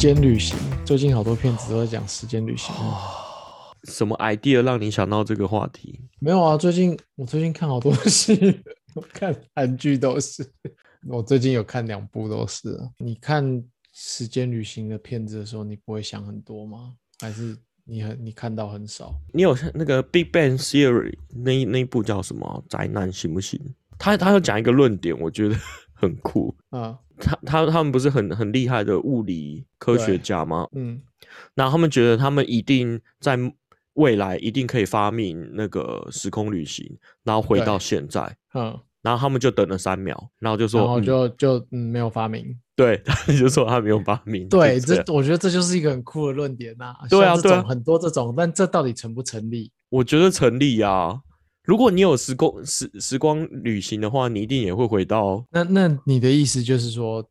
[0.00, 2.74] 间旅行，最近好多片子都在讲时间旅行。
[3.84, 6.00] 什么 idea 让你想到这个话题？
[6.20, 8.32] 没有啊，最近我最近看好多戏，
[8.96, 10.42] 我看韩剧都是。
[11.06, 12.80] 我最近有看两部都是。
[12.96, 16.94] 你看时间旅行的片子的时候，你不会想很多吗？
[17.20, 17.54] 还是
[17.84, 19.12] 你很你看到很少？
[19.34, 22.64] 你有那个 Big Bang Theory 那那一部叫什么？
[22.70, 23.60] 宅男行不行？
[23.98, 25.54] 他他要讲一个论点，我觉得
[26.00, 26.98] 很酷啊。
[27.18, 30.66] 他他他们不是很很厉害的物理科学家吗？
[30.72, 31.02] 嗯，
[31.54, 33.38] 然后他们觉得他们一定在
[33.94, 38.34] 未来一定可以发明那个时空旅行，然后回到现在。
[38.54, 42.58] 嗯，然后他们就等了三秒，然后就说，然后就就嗯没有发明。
[42.74, 44.48] 对， 他就说他没有发明。
[44.48, 46.94] 对，这我觉得这就是一个很酷的论点呐。
[47.10, 49.70] 对啊，对啊，很多这种，但这到底成不成立？
[49.90, 51.20] 我觉得成立呀。
[51.62, 57.24] 如果你有时光时时光旅行的话，你一定也会回到那那你的意思就是说，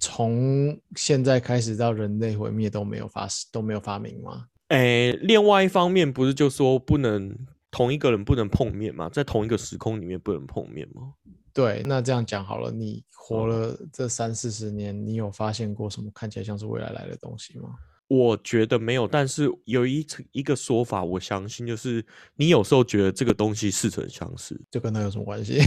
[0.00, 4.46] 从现在开始到人类毁灭都没有发都没有发明吗？
[4.68, 7.36] 哎，另外一方面不是就说不能
[7.70, 9.08] 同一个人不能碰面吗？
[9.08, 11.12] 在同一个时空里面不能碰面吗？
[11.52, 17.68] 对，那这样讲好了，你活了这三四十年，你有发现过什么看起来像是未来来的东西吗？
[18.06, 22.04] 我觉得没有，但是有一一个说法，我相信就是
[22.36, 25.60] 你有时候觉得这个东西似曾相识，就跟他有什么关系？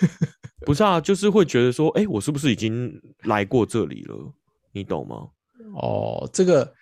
[0.66, 4.34] 不是啊，就是会觉得说，哎，我是不是已经来过这里了？
[4.72, 5.28] 你懂吗？
[5.74, 6.74] 哦，这个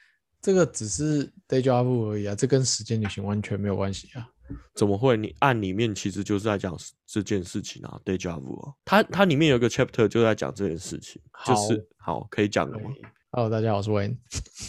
[0.42, 4.28] 这个只是 day job 而已啊，这跟时间旅行完全没有关系啊。
[4.74, 5.16] 怎么会？
[5.16, 12.90] 你案里面其实就是在讲这件事情啊，deja vu 啊，它它里面有个 chapter 就在讲这件事情，就是好可以讲的吗
[13.38, 14.16] ？Hello，大家好，我是 Wayne。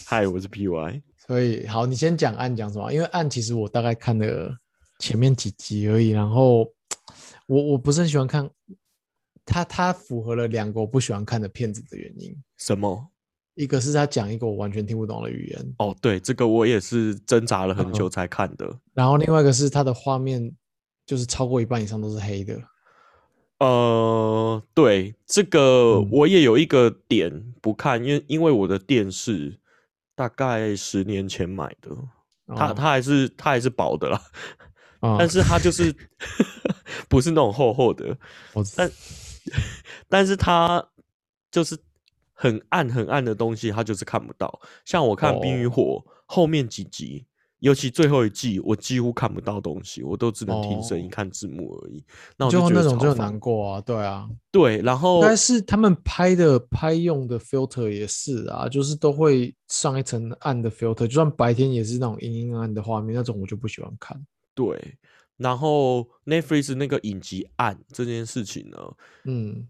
[0.10, 1.02] Hi，我是 PY。
[1.26, 2.94] 所以好，你先讲案讲什么？
[2.94, 4.56] 因为案其实我大概看了
[5.00, 6.72] 前面几集而已，然后
[7.48, 8.48] 我我不是很喜欢看，
[9.44, 12.32] 它它符合了两个我不喜欢看的片子的原因。
[12.60, 13.08] 什么？
[13.56, 15.74] 一个是他讲一个我完全听不懂的语言。
[15.80, 18.72] 哦，对，这个我也是挣扎了很久才看的。
[18.94, 20.56] 然后另外一个是它的画面，
[21.08, 22.62] 就是超过一半以上都是黑的。
[23.60, 29.60] 呃，对，这个我也有一个点不看，因为因为我的电视
[30.16, 31.92] 大概十年前买的，
[32.56, 34.22] 它它还是它还是薄的啦，
[35.18, 35.94] 但是它就是
[37.10, 38.18] 不是那种厚厚的，
[38.76, 38.92] 但
[40.08, 40.86] 但是它
[41.52, 41.78] 就是
[42.34, 44.62] 很暗很暗的东西，它就是看不到。
[44.86, 47.26] 像我看《冰与火》后面几集。
[47.60, 52.04] 尤其最后一季，我几乎看不到东西，我都只能听声音、看字幕而已。
[52.38, 54.82] 那我就那种就难过啊，对啊，对。
[54.82, 64.26] 然后，但是他们拍的拍用的 filter 也是啊，就是都会上一层暗的 filter，就算白天也是那种阴阴暗暗的画面，那种我就不喜欢看。
[64.56, 64.98] 对。
[65.36, 68.78] 然后 Netflix 那个影集暗这件事情呢，
[69.24, 69.68] 嗯，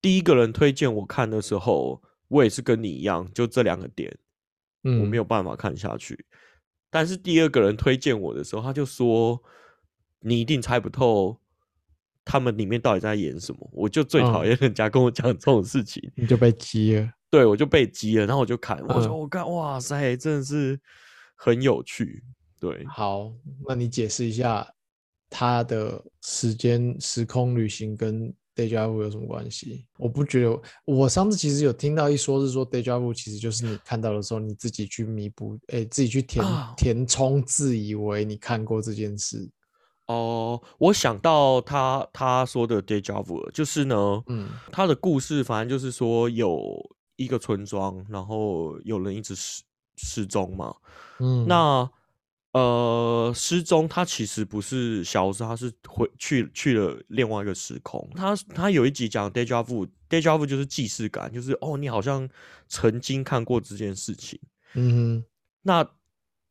[0.00, 4.14] 第一个人推荐我看的时候，我也是跟你一样，就这两个点，
[4.84, 6.24] 嗯，我没有办法看下去。
[6.92, 9.42] 但是第二个人推荐我的时候，他就说
[10.20, 11.40] ：“你一定猜不透
[12.22, 17.10] 他们里面到底在演什么。”我就最讨厌人家跟我讲这种事情，你就被激了。
[17.30, 20.78] 对，我就被激了，然后我就看，我说：“我看，哇塞，真的是
[21.34, 22.22] 很有趣。”
[22.60, 23.32] 对，好，
[23.66, 24.68] 那你解释一下
[25.30, 28.32] 他的时间时空旅行跟。
[28.54, 29.86] Deja vu 有什么关系？
[29.98, 30.60] 我不觉得。
[30.84, 36.44] 我上次其实有听到一说，是说 Deja vu 其实就是你看到的时候，你自己去弥补，哎，自己去填
[36.76, 39.50] 填充，自以为你看过这件事。
[40.06, 46.60] 哦，我想到他他说的 Deja vu 就是呢，嗯，他的故事反正就是说有
[47.16, 49.62] 一个村庄，然后有人一直失
[49.96, 50.74] 失踪嘛，
[51.20, 51.90] 嗯，那。
[52.52, 58.06] 呃，失踪，他其实不是消失，他是回去去了另外一个时空。
[58.14, 62.28] 他他有一集讲 deja vu，deja vu 就是既视感，就是哦，你好像
[62.68, 64.38] 曾经看过这件事情。
[64.74, 65.24] 嗯，
[65.62, 65.86] 那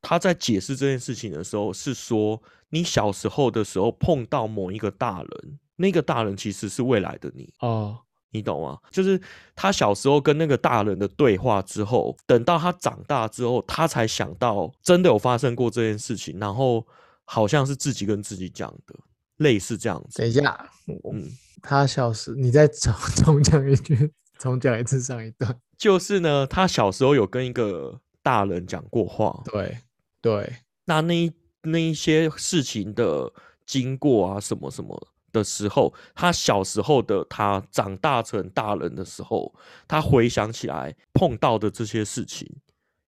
[0.02, 8.00] 他在解释这件事情的时候，是说你小时候的时候碰到某一个大人，那个大人其实是未来的你哦。
[8.32, 8.80] 你懂吗？
[8.90, 9.20] 就是
[9.56, 16.86] 他小时候跟那个大人的对话之后，等到他长大之后，他才想到真的有发生过这件事情，然后
[17.26, 18.96] 好像是自己跟自己讲的，
[19.38, 20.20] 类似这样子。
[20.20, 21.30] 等一下，嗯，
[21.62, 22.94] 他小时，你再重
[23.24, 25.56] 重讲一句，重讲一次上一段。
[25.78, 29.42] 就是呢，他小时候有跟一个大人讲过话。
[29.46, 29.78] 对
[30.22, 31.32] 对，那那
[31.64, 33.32] 那一些事情的
[33.66, 35.08] 经过啊，什么什么。
[35.32, 39.54] 的时候，他小时候的他长大成大人的时候，
[39.88, 42.48] 他回想起来碰到的这些事情，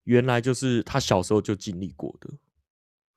[0.04, 2.30] 原来就是他小时候就经历过的。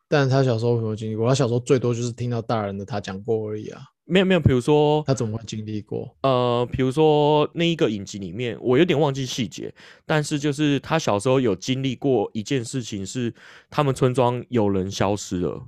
[0.08, 3.82] 但他小时候没有经历过，他小时候最多就是听到大人的他讲过而已啊。
[4.08, 6.16] 没有没有，比如说他怎么会经历过？
[6.22, 9.74] 呃，比如说那一个影集里面，我有点忘记细节，
[10.04, 13.34] 但是就是他小时候有经历过一件事情，是
[13.68, 15.60] 他们村庄有人消失了，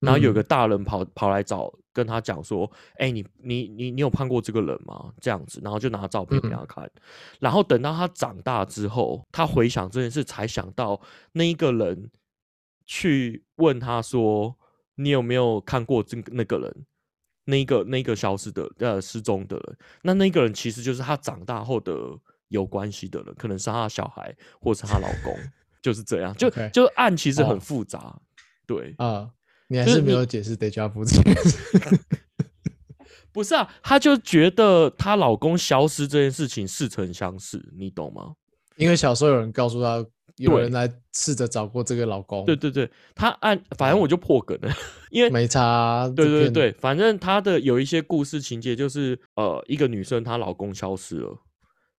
[0.00, 6.90] 然后有个大人跑跑来找，跟他讲说：“哎，你你你你有看过这个人吗？”这样子，然后就拿照片给他看，
[7.38, 11.00] 然后等到他长大之后，他回想这件事，才想到
[11.32, 12.10] 那一个人
[12.86, 14.56] 去问他说
[14.96, 16.86] ：“你有没有看过这个那个人？”
[17.44, 21.92] 那个那个消失的呃失踪的人，那那个人其实就是他长大后的
[22.48, 25.36] 有关系的人，可能是他的小孩，或是她老公，
[25.82, 26.32] 就是这样。
[26.36, 28.16] 就 就案其实很复杂，
[28.66, 29.28] 对啊，
[29.70, 31.56] 你还是没有解释 deja vu 这件事。
[33.32, 38.34] 不是啊，她就觉得她老公消失这件事情似曾相识，你懂吗？
[38.76, 40.04] 因为小时候有人告诉她。
[40.36, 44.72] 有人来试着找过这个老公，对对对，她按反正我就破梗了，
[45.10, 46.10] 因为没差。
[46.16, 51.42] 对对对，反正她的有一些故事情节就是，呃，一个女生她老公消失了，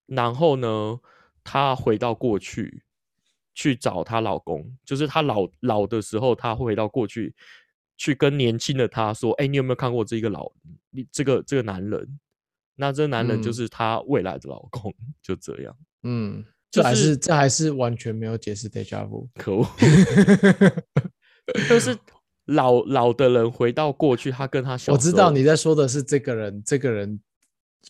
[0.08, 1.00] 然后呢，
[1.44, 2.82] 她回到过去
[3.54, 7.36] 去找她老公，就是她老老的时候，她回到过去
[8.02, 10.52] 去跟年轻的他说：“哎，你有没有看过这个老
[10.90, 12.20] 你这个这个男人？
[12.76, 16.44] 那这个男人就是她未来的老公， 就这样。”嗯。
[16.72, 19.68] 这还是这还是完全没有解释 deja vu，可恶！
[21.68, 21.96] 就是
[22.46, 27.20] 老老的人回到过去，他跟他我知道你在说的是这个人，这个人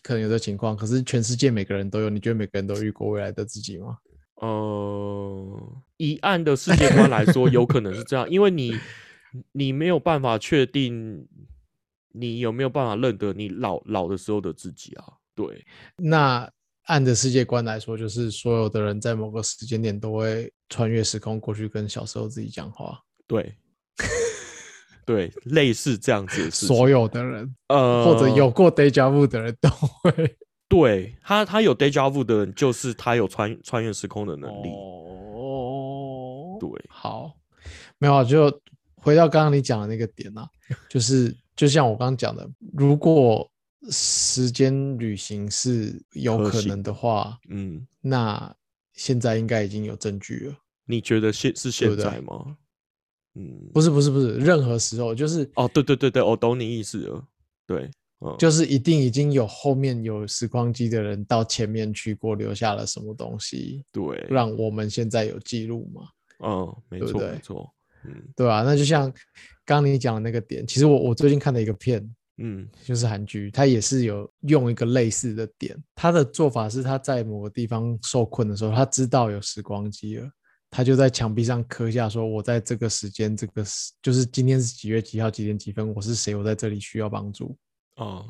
[0.02, 3.98] 可能有的情况，可是全世界每个人都有，你觉得每个人都遇过未来的自己吗？
[4.40, 8.76] 呃，以案的世界观来说，有可能是这样，因为你
[9.52, 11.26] 你没有办法确定
[12.12, 15.04] 你有没有办法认得你老老的时候的自己啊？
[15.34, 15.64] 对，
[15.96, 16.50] 那。
[16.86, 23.00] 按着世界观来说，就是所有的人在某个时间点都会穿越时空过去跟小时候自己讲话。
[23.28, 23.54] 对，
[25.06, 26.50] 对，类似这样子。
[26.50, 30.36] 所有的人，呃，或者有过 day job 的人都会。
[30.68, 34.68] 对他，他有 day job 的人，就是他有穿穿越时空的能力。
[34.68, 37.32] 哦，对，好，
[37.98, 38.60] 没有，就
[39.02, 40.48] 回到刚刚你讲的那个点啊，
[40.88, 43.46] 就是就像我刚刚讲的，如果。
[43.90, 48.54] 时间旅行是有可能的话，嗯，那
[48.92, 50.54] 现在应该已经有证据了。
[50.84, 52.56] 你觉得现是现在吗？
[53.34, 57.24] 嗯，不是不是不是，任何时候就是哦，对对对对，我懂你意思了。
[57.66, 57.90] 对，
[58.38, 66.02] 就是一定已经有后面有时光机的人到前面去过，留下了什么东西，对，让我们现在有记录嘛？
[66.44, 67.68] 嗯，没错没错，
[68.04, 68.62] 嗯，对啊？
[68.62, 69.12] 那就像
[69.64, 72.08] 刚你讲的那个点，其实我我最近看了一个片。
[72.38, 75.76] 嗯，就是韩剧，他也是有用一个类似的点。
[75.94, 80.28] 他的做法是，他在某个地方受困的时候，他知道有时光机了，
[80.70, 87.54] 他就在墙壁上刻下说：“我在这个时间，这个时就是今天是几月几号几点几分，我是谁，我在这里需要帮助。”
[87.96, 88.26] 哦，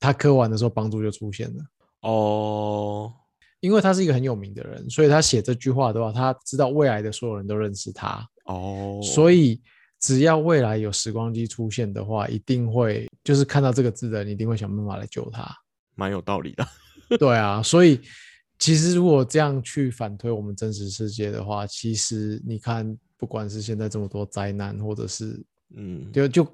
[0.00, 1.62] 他刻完的时候，帮助就出现了。
[2.00, 3.12] 哦，
[3.60, 8.26] 因为他是一个很有名的人，所以他写这句话的话，他知道未来的所有人都认识他。
[8.44, 9.60] 哦，所以。
[10.00, 15.50] 只要未来有时光机出现的话，一定会就是看到这个字的人，一定会想办法来救他。
[15.94, 16.66] 蛮有道理的。
[17.18, 17.98] 对啊，所以
[18.58, 25.42] 其实如果这样去反推我们真实世界的话，其实你看，不管是现在这么多灾难，或者是
[25.74, 26.46] 嗯，就就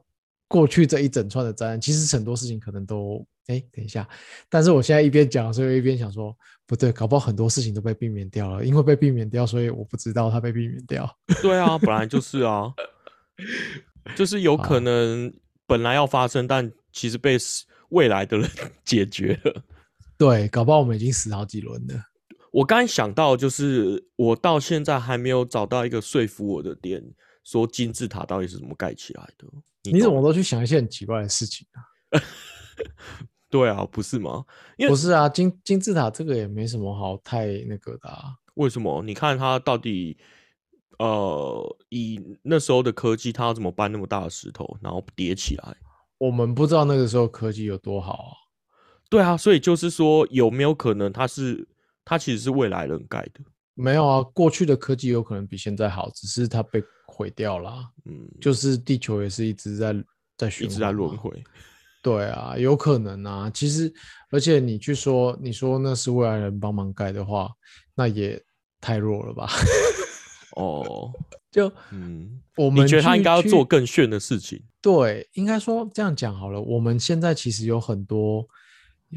[0.46, 4.08] 过去这一整串的灾难，其实很多事情可能都哎，等一下。
[4.48, 11.08] 但是我现在一边讲，所以一边想说，不对，搞不好很多事情都被避免掉了，因为被避免掉，所以我不知道它被避免掉。
[11.42, 12.72] 对啊，本来就是啊。
[14.16, 15.32] 就是有可能
[15.66, 17.36] 本来要发生，但其实被
[17.90, 18.50] 未来的人
[18.84, 19.62] 解决了。
[20.16, 21.94] 对，搞不好我们已经死好几轮了。
[22.50, 27.02] 我刚想到，就是我到现在还没有找到一个说服我的点，
[27.44, 29.46] 说金字塔到底是怎么盖起来的。
[29.84, 31.80] 你怎么都去想一些很奇怪的事情啊？
[33.50, 34.44] 对啊，不是吗？
[34.78, 38.08] 因为不是啊，金金字塔这个也没什么好太那个的。
[38.08, 38.34] 啊。
[38.54, 39.02] 为什么？
[39.02, 40.16] 你看它到底？
[40.98, 45.74] 呃，以那时候的科技，他要怎么搬那么大的石头，然后叠起来？
[46.18, 48.32] 我们不知道那个时候科技有多好啊。
[49.08, 51.66] 对啊，所以就是说，有没有可能它是
[52.04, 53.40] 它其实是未来人盖的？
[53.72, 57.82] 没有啊，过去的科技有可能比现在好，只是它被毁掉了。
[58.04, 59.96] 嗯，就是地球也是一直在
[60.36, 61.42] 在循一直在轮回。
[62.02, 63.50] 对啊，有可能啊。
[63.52, 63.92] 其实，
[64.30, 67.50] 而且你去说，你说那是未来人帮忙盖的话，
[67.94, 68.42] 那也
[68.80, 69.50] 太弱了吧？
[70.56, 71.12] 哦，
[71.50, 74.62] 就嗯，我们觉得他应该要做更炫的事情。
[74.82, 76.60] 对，应该说这样讲好了。
[76.60, 78.46] 我们现在其实有很多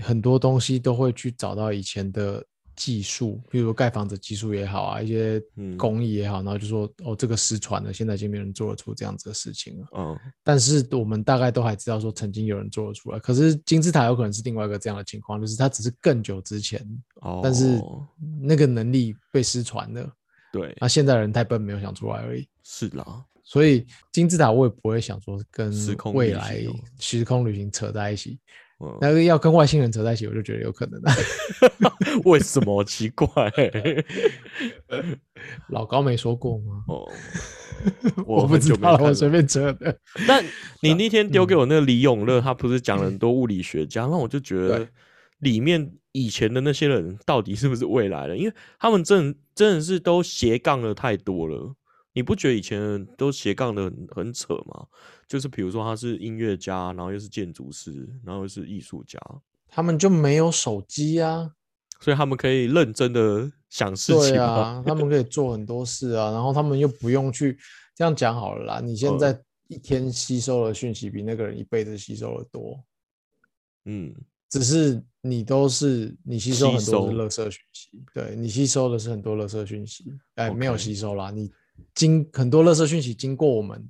[0.01, 5.41] 很多东西都会去找到以前的技术，比如说盖房子技术也好啊，一些
[5.77, 9.87] 工艺也好，然后就说哦，这个失传了，现在已经没人做得出这样子的事情了。
[9.97, 16.81] 嗯，但是我们大概都还知道说曾经有人做得出来，可是金字塔有可能是另外一个这样的情况，就是它只是更久之前，
[17.21, 17.81] 哦，但是
[18.41, 20.11] 那个能力被失传了。
[20.51, 22.47] 对，那现在人太笨，没有想出来而已。
[22.63, 25.71] 是啦，所以金字塔我也不会想说跟
[26.13, 26.63] 未来
[26.99, 28.39] 时空旅行扯在一起。
[29.01, 31.01] 那个要跟外星人扯在一起， 我就觉得有可能。
[32.25, 33.51] 为什么奇怪？
[35.69, 36.83] 老高没说过吗？
[36.87, 37.11] 哦，
[38.25, 39.97] 我不知道，我随便扯的。
[40.27, 40.43] 但
[40.81, 44.87] 你那天丢给我那个李永乐，他不是讲了很多物理学家，那我就觉得
[45.39, 48.37] 里面以前的那些人到底是不是未来的？
[48.37, 51.75] 因为他们真真的是都斜杠的太多了。
[52.15, 54.85] 你不觉得以前都斜杠的很很扯吗？
[55.27, 59.19] 就是比如说他是音乐家，然后又是建筑师，然后又是艺术家，
[59.67, 61.51] 他们就没有手机啊，
[61.99, 67.57] 所以他们可以认真的想事情啊，他们可以做很多事啊，然后他们又不用去
[67.95, 68.79] 这样讲好了啦。
[68.79, 69.35] 你现在
[69.67, 72.79] 一天吸收的讯息比那个人一辈子吸收的多，
[73.85, 74.13] 嗯，
[74.51, 81.51] 只是你都是你吸收很多是垃圾讯息，对你吸收的是很多垃圾讯息，哎，没有吸收啦，你。
[81.95, 83.83] 经很多垃圾讯息经过我们，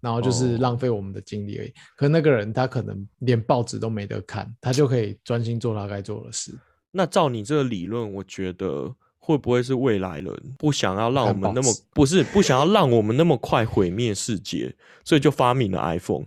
[0.00, 1.72] 然后就是浪费我们的精力而已。
[1.96, 6.54] 可那个人他可能连报纸都没得看，他就可以专心做他该做的事。
[6.90, 16.26] 那照你这个理论，我觉得会不会是未来人不想要让我们那么不是不想要让我们那么快毁灭世界，所以就发明了 iPhone，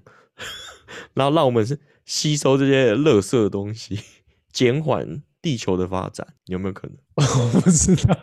[1.14, 4.00] 然后让我们是吸收这些垃圾的东西，
[4.52, 6.98] 减缓地球的发展，有没有可能？
[7.16, 8.16] 我不知道。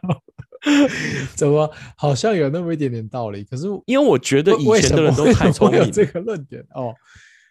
[1.35, 3.45] 怎么好像有那么一点点道理？
[3.45, 6.95] 可是 因为我觉得以前的人都太聪明，这个论点哦，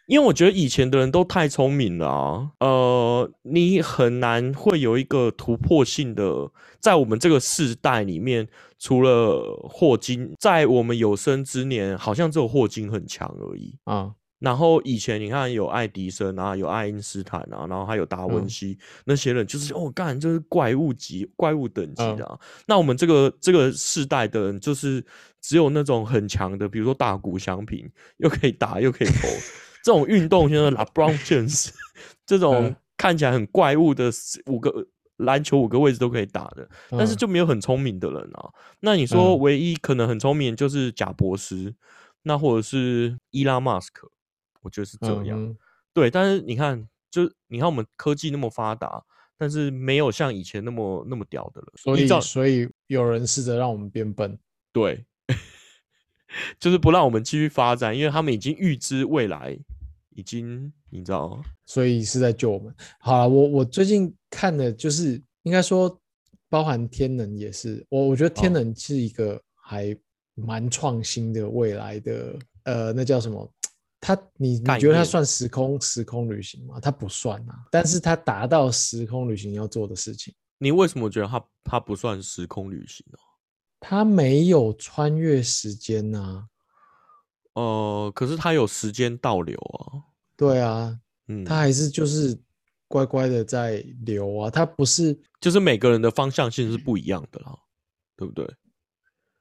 [0.08, 2.50] 因为我觉得以前的人都太聪明了啊。
[2.60, 14.12] 呃，你很难会有一个突破性的，在我们这个世代里面，除了霍金，在我们有生之年，好像只有霍金很强而已啊。
[14.44, 22.38] 然后以前你看有爱迪生啊，有爱因斯坦啊，然后还有达文西那些人，就是哦干，就是怪物级、怪物等级的啊。
[22.68, 25.02] 那我们这个这个世代的人，就是
[25.40, 29.30] 只有那种很强的，比如说大谷翔平，又可以打又可以投，
[29.82, 31.70] 这种运动，像 LeBron James
[32.28, 34.12] 这种看起来很怪物的
[34.48, 38.50] 五个篮球五个位置都可以打的，但是就没有很聪明的人啊。
[38.82, 41.74] 那你说唯一可能很聪明就是贾博士，
[42.24, 44.10] 那或者是伊拉马斯克。
[44.64, 45.56] 我觉得是这样，
[45.94, 49.04] 对，但是你看，就你看我们科技那么发达，
[49.38, 51.68] 但是没有像以前那么那么屌的了。
[51.76, 54.40] 所以，所以有人试着让我们变笨，
[54.72, 55.06] 对，
[56.58, 59.56] 就是不让我们继续发展，因为他们已经预知未来，
[60.16, 61.44] 已经你知道吗？
[61.66, 62.74] 所以是在救我们。
[63.00, 66.00] 好了，我我最近看的就是应该说，
[66.50, 69.96] 包含天能也是，我我觉得天能是一个还
[70.36, 73.48] 蛮创新的未来的，呃，那叫什么？
[74.06, 76.78] 它，你你觉得他算时空时空旅行吗？
[76.78, 80.34] 他不算啊，但是他达到时空旅行要做的事情。
[80.58, 83.18] 你为什么觉得他他不算时空旅行呢？
[83.80, 86.46] 他没有穿越时间呐。
[87.54, 90.04] 呃，可是他有时间倒流啊。
[90.36, 92.38] 对啊，嗯，他还是就是
[92.90, 94.50] 乖乖的在流啊。
[94.50, 97.58] 他不是，就是每个人的方向性是不一样的啦，
[98.18, 98.46] 对不对？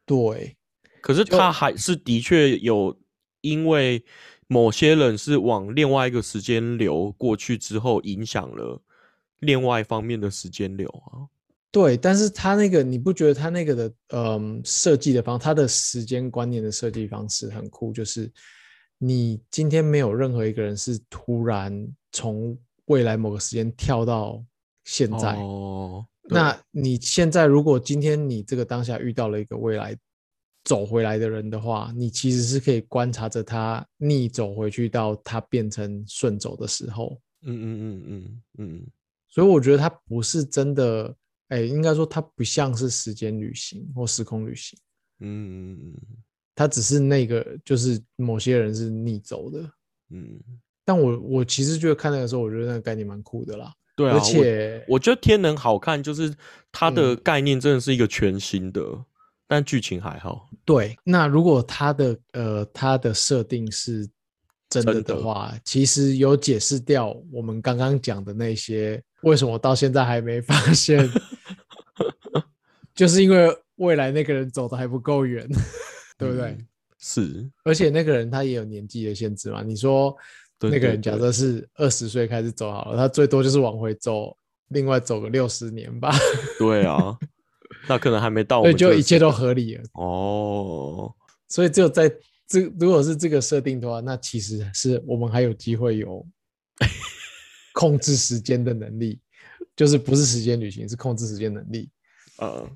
[0.07, 0.57] 对。
[1.01, 2.97] 可是他还是的确有，
[3.41, 4.05] 因为。
[4.53, 8.79] 某些人是往另外一个时间流过去之后，影响了
[9.39, 11.25] 另外一方面的时间流啊。
[11.71, 18.31] 对，但是他那个你不觉得他那个的嗯设计的方，他的时间观念的设计方式很酷，就是
[18.99, 22.55] 你今天没有任何一个人是突然从
[22.85, 24.45] 未来某个时间跳到
[24.85, 26.05] 现在哦。
[26.25, 29.97] 那你现在如果今天你这个当下遇到了一个未来。
[30.65, 37.19] 走回来的人的话，你其实是可以观察着他逆走回去到他变成顺走的时候。
[37.45, 38.87] 嗯嗯嗯嗯嗯。
[39.29, 41.15] 所以我觉得他不是真的，
[41.49, 44.79] 哎，应该说他不像是时间旅行或时空旅行。
[45.21, 46.01] 嗯嗯嗯。
[46.55, 49.69] 他只是那个，就是某些人是逆走的。
[50.11, 50.39] 嗯。
[50.85, 53.73] 但我我其实觉得看那个时候，我觉得那个概念蛮酷的啦。
[53.97, 54.17] 对啊。
[54.17, 56.33] 而且我觉得天能好看，就是
[56.71, 58.83] 它的概念真的是一个全新的。
[59.53, 60.49] 但剧情还好。
[60.65, 64.09] 对，那如果他的呃他的设定是
[64.71, 71.07] 真的的话，其实有解释掉我们刚刚讲的那些为什么到现在还没发现，
[72.97, 75.47] 就是因为未来那个人走的还不够远，
[76.17, 76.57] 对不对？
[76.99, 79.63] 是，而且那个人他也有年纪的限制嘛。
[79.63, 80.17] 你说
[80.61, 84.35] 那个人假设是二十岁开始走好了，他最多就是往回走
[84.69, 86.11] 另外走个六十年吧。
[86.59, 87.15] 对啊，
[87.89, 89.85] 那可能还没到，所以就一切都合理了。
[89.95, 91.13] 哦，
[91.49, 92.09] 所以只有在
[92.47, 96.27] 这如果是这个设定的话，那其实是我们还有机会有
[97.75, 99.21] 控制时间的能力，
[99.75, 101.91] 就是不是时间旅行，是控制时间能力。
[102.39, 102.69] 呃，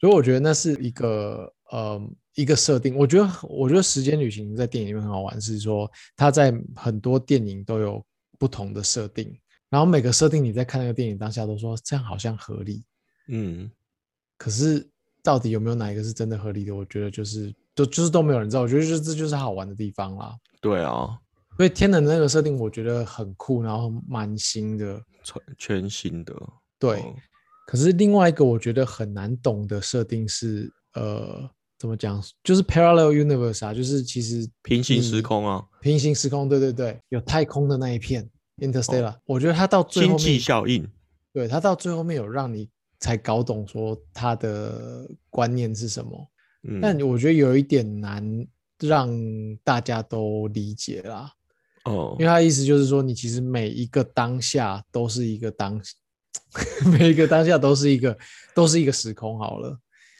[0.00, 2.00] 所以我觉得那是一个呃
[2.34, 2.96] 一个设定。
[2.96, 8.04] 我觉得我觉得时间旅行在电影里面很好玩，是说它在很多电影都有
[8.38, 9.38] 不同的设定，
[9.68, 12.82] 然后每个设定你在看那个电影当下都说这样好像合理，
[13.28, 13.70] 嗯，
[14.40, 14.88] 可是
[15.22, 16.74] 到底有没有哪一个是真的合理的？
[16.74, 18.62] 我觉得就是都就是都没有人知道。
[18.62, 20.34] 我觉得就这就是好玩的地方啦。
[20.62, 21.18] 对啊，
[21.58, 26.34] 所以天能的那个设定我觉得很酷，然后蛮新的，全全新的，
[26.78, 27.04] 对。
[27.66, 31.46] 可是另外一个我觉得很难懂的设定是，呃，
[31.78, 32.18] 怎么讲？
[32.42, 39.14] 就是 parallel universe 啊，就是其实平行时空啊，平行时空，对对对，有太空的那一片 interstellar。
[39.26, 40.90] 我觉得它到最后经济效应，
[41.30, 42.70] 对它到最后面有让你
[43.00, 46.30] 才搞懂说他的观念是什么。
[46.80, 48.46] 但我觉得有一点难
[48.78, 49.10] 让
[49.64, 51.32] 大家都理解啦。
[51.86, 55.80] 哦，因为他意思就是说，你其实每一个当下都是一个当。
[56.98, 58.16] 每一个当下都是一个，
[58.54, 59.76] 都是一个时空好了，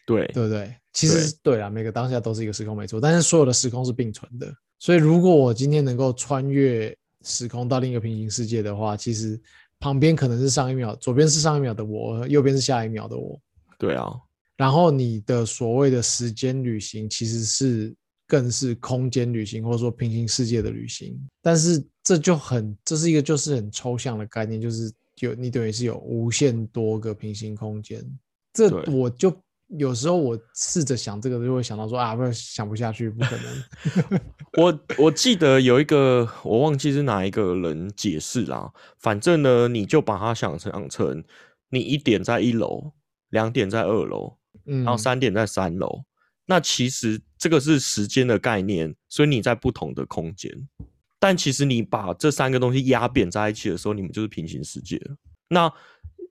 [0.07, 0.75] 对对不对？
[0.93, 3.01] 其实对啊，每个当下都是一个时空，没错。
[3.01, 9.41] 但是所有的时空是并存的，所以如果我今天能够穿越时空到另一个平行世界的话，其实
[9.81, 13.41] 旁边可能是上一秒，左边是上一秒的我，右边是下一秒的我。
[13.79, 14.13] 对啊。
[14.57, 17.93] 然后你的所谓的时间旅行，其实是
[18.29, 21.19] 更是空间旅行，或者说平行世界的旅行。
[21.43, 24.93] 但是这就很，这是一个就是很抽象的概念，就是。
[25.21, 28.03] 有你等于是有无限多个平行空间，
[28.55, 29.31] 这我就
[29.79, 34.21] 有时候我试着想这个，就会想到说啊，不是想不下去，不可能。
[34.59, 38.73] 我我记得有一个，我忘记是哪一个人解释啦。
[38.99, 41.23] 反正呢，你就把它想成成，
[41.69, 42.93] 你一点在一楼，
[43.29, 46.05] 两点在二楼，然后三点在三楼。
[46.47, 50.51] 那其实这个是时间的概念，所以你在不同的空间。
[51.21, 55.17] 但其实你把这三个东西压扁在一起的时候，你们就是平行世界了。
[55.49, 55.73] 那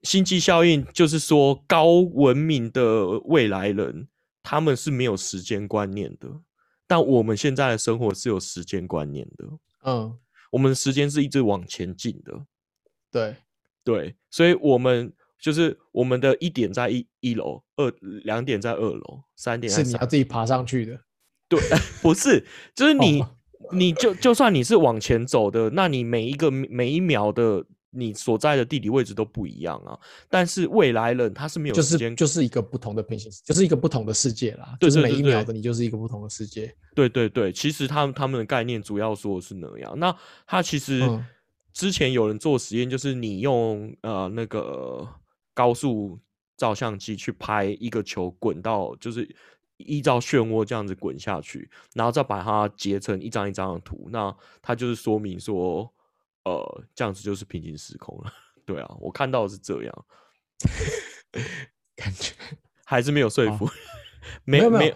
[0.04, 4.08] 星际效应就是说，高文明的未来人
[4.42, 6.28] 他们是没有时间观念的，
[6.88, 9.46] 但我们现在的生活是有时间观念的。
[9.84, 10.18] 嗯，
[10.52, 12.46] 我们的时间是一直往前进的。
[13.12, 13.36] 对
[13.84, 17.92] 对，所以我们就是我们的一点在一一楼，二
[18.24, 21.00] 两点在二楼，三点是你要自己爬上去的。
[21.48, 21.60] 对，
[22.02, 22.46] 不是，
[22.76, 23.24] 就是你。
[23.72, 29.98] 你就就算你是往前走的，那你每一个每一秒的你所在的地理位置都不一样啊。
[30.30, 34.78] 但是未来人他是没有时间，就是一个不同的平行，就是一个不同的世界啦。
[34.80, 36.74] 就是每一秒的你就是一个不同的世界。
[36.96, 39.98] 对对对，其实他们他们的概念主要说的是那样。
[39.98, 41.02] 那他其实
[41.74, 45.08] 之前有人做实验，就是你用呃那个
[45.54, 46.20] 高速
[46.58, 49.28] 照相机去拍一个球滚到就是。
[49.86, 55.90] 依照漩涡这样子滚下去，然后再把它截成一张一张的图，那它就是说明说，
[56.44, 58.34] 呃，这样子就是平行时空了。
[58.66, 60.06] 对啊，我看到的是这样，
[61.96, 62.34] 感觉
[62.86, 63.68] 还是没有说服。
[64.46, 64.96] 没有没有，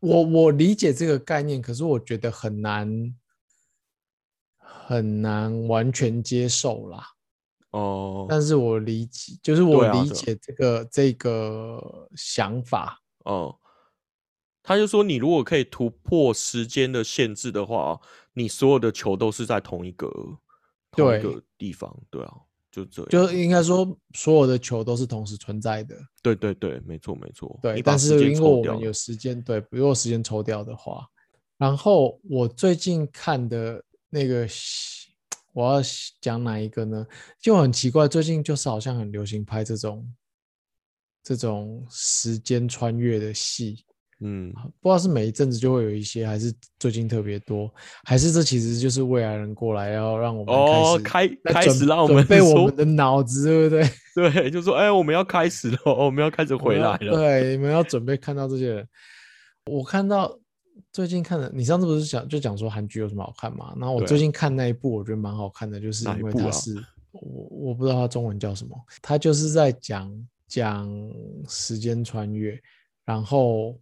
[0.00, 3.14] 我我理解这个概念，可是我觉得很难
[4.58, 7.06] 很难完全接受啦。
[7.70, 13.00] 哦，但是我理解，就是我理解这个这个想法。
[13.24, 13.56] 哦。
[14.62, 17.98] 他就说：“你如果可以突破时间的限制的话，
[18.34, 20.06] 你所有的球都是在同一个
[20.92, 22.32] 同一个地方，对啊，
[22.70, 25.96] 就这样，就应该说所有的球都是同时存在的。
[26.22, 27.58] 对对对，没错没错。
[27.62, 31.06] 对，但是因为我们有时间，对，如果时间抽掉的话，
[31.56, 34.48] 然后我最近看的那个，
[35.52, 35.80] 我要
[36.20, 37.06] 讲哪一个呢？
[37.40, 40.14] 就很奇怪，最近就是好像很流行拍这种
[41.22, 43.84] 这种时间穿越的戏。”
[44.22, 47.72] 嗯，不知道是每一阵子就会有一些，还是最近特别多，
[48.04, 53.90] 还是这其实就是未来人过来要让我们哦开开始让我们被我们的脑子，对不对？
[54.30, 57.16] 对，就说哎，我们要开始了，我们要开始回来了。
[57.16, 58.88] 对，你们要准备看到这些人。
[59.64, 60.38] 我看到
[60.92, 63.72] 最近看的，你上次不是讲就讲说韩剧有什么好看嘛？
[63.78, 66.74] 然后我最近看那一部，我觉得蛮好看的，就是因为它是
[67.12, 70.12] 我我不知道它中文叫什么，它就是在讲
[70.46, 70.90] 讲
[71.48, 72.60] 时间穿越，
[73.06, 73.80] 然后。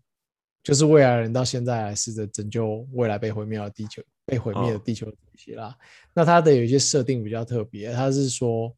[0.62, 5.74] 就是未来人到现在来试着拯救未来被毁灭的地球，被毁灭的地球这些啦。
[6.12, 8.74] 那它的有一些设定比较特别，它是说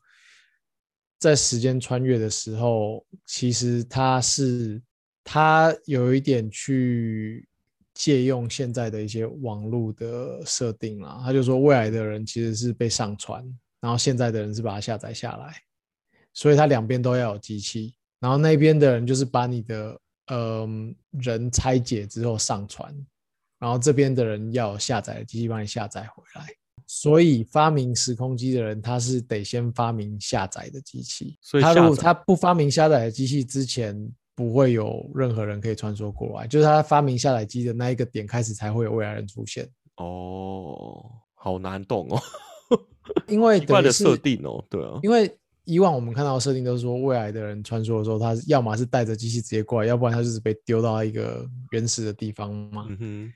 [1.19, 4.81] 在时间穿越的时候，其实它是
[5.25, 7.49] 它有一点去
[7.93, 11.21] 借用现在的一些网络的设定啦。
[11.25, 13.45] 他就说未来的人其实是被上传，
[13.81, 15.55] 然后现在的人是把它下载下来。
[16.33, 20.67] 所以它两边都要有机器，然后那边的人就是把你的呃
[21.11, 22.95] 人拆解之后上传，
[23.59, 26.47] 然后这边的人要下载的机器帮你下载回来。
[26.87, 31.39] 所以发明时空机的人，他是得先发明下载的机器。
[31.41, 33.95] 所以他如果他不发明下载的机器之前，
[34.35, 36.49] 不会有任何人可以穿梭过来。
[36.49, 39.69] 就是他发明下载机的那一个点开始，才会有未来人出现。
[39.99, 42.21] 哦，好难懂哦。
[43.29, 44.99] 因为怪的设定哦，对啊。
[45.03, 45.33] 因为
[45.71, 52.87] 以往我们看到的设定都是说，未来的人穿梭的时候，他要么是带着机器直接过来，要不然他就是被丢到一个原始的地方嘛。
[52.89, 53.33] 嗯哼。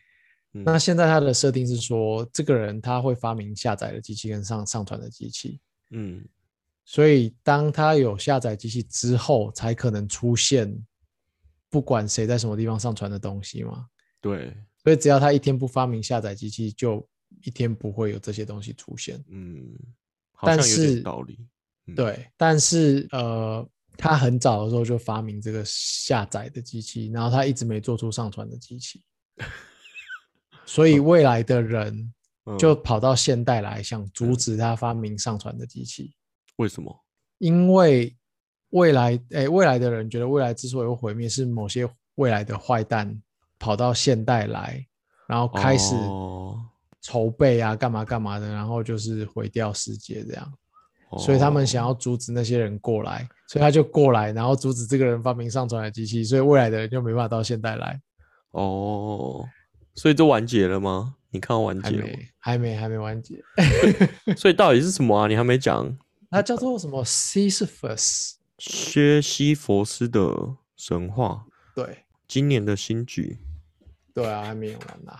[0.65, 5.59] 那现在他的设定是说，这个人他会发明下载的机器跟上上传的机器，
[5.91, 6.25] 嗯，
[6.85, 10.73] 所以当他有下载机器之后，才可能出现
[11.69, 13.87] 不管谁在什么地方上传的东西嘛。
[14.21, 17.05] 对，所以只要他一天不发明下载机器，就
[17.43, 19.21] 一天不会有这些东西出现。
[19.29, 19.77] 嗯，
[20.41, 21.37] 但是道理。
[21.95, 29.03] 对，但是呃，他很早的时候就发明这个下载的机器，然后他一直没做出上传的机器。
[30.65, 32.13] 所以未来的人
[32.59, 36.15] 就跑到现代来，想阻止他发明上传的机器。
[36.57, 37.05] 为什么？
[37.39, 38.17] 因为
[38.71, 43.21] 未来，哎，未来的人觉得未来之所以会毁灭，是某些未来的坏蛋
[43.59, 44.87] 跑到现代来，
[45.29, 45.95] 然后开始
[47.03, 50.53] 筹备啊，干嘛干嘛的，然后就是毁掉世界这样。
[51.19, 58.01] 所以他们想要阻止那些人过来，所以他就过来，然后阻止这个人发明上传的机器，所以未来的人就没办法到现代来。
[58.53, 59.45] 哦。
[59.97, 61.15] 所以就完结了吗？
[61.31, 62.09] 你看完结了？
[62.39, 63.41] 还没，还没完结。
[64.37, 65.29] 所以到底是什么啊？
[65.29, 65.97] 你还没讲。
[66.31, 71.47] 它叫做什么？Sisyphus，薛西佛斯的神话。
[71.77, 73.39] 对，今年的新剧。
[74.13, 75.13] 对啊，还没有完呢。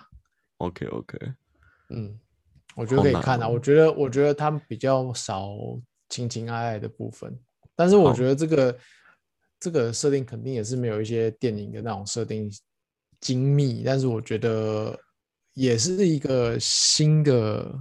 [0.59, 1.19] OK，OK。
[1.91, 2.19] 嗯，
[2.77, 3.49] 我觉得可以看啊。
[3.49, 5.51] 我觉得，我觉得他们比较少
[6.09, 7.39] 情情爱爱的部分，
[7.75, 8.79] 但是我觉得这个
[9.59, 12.51] 这个设定肯定也是没有一些电影的那种设定。
[13.21, 14.95] 精密，但是我觉得
[15.55, 17.75] 也是一个新的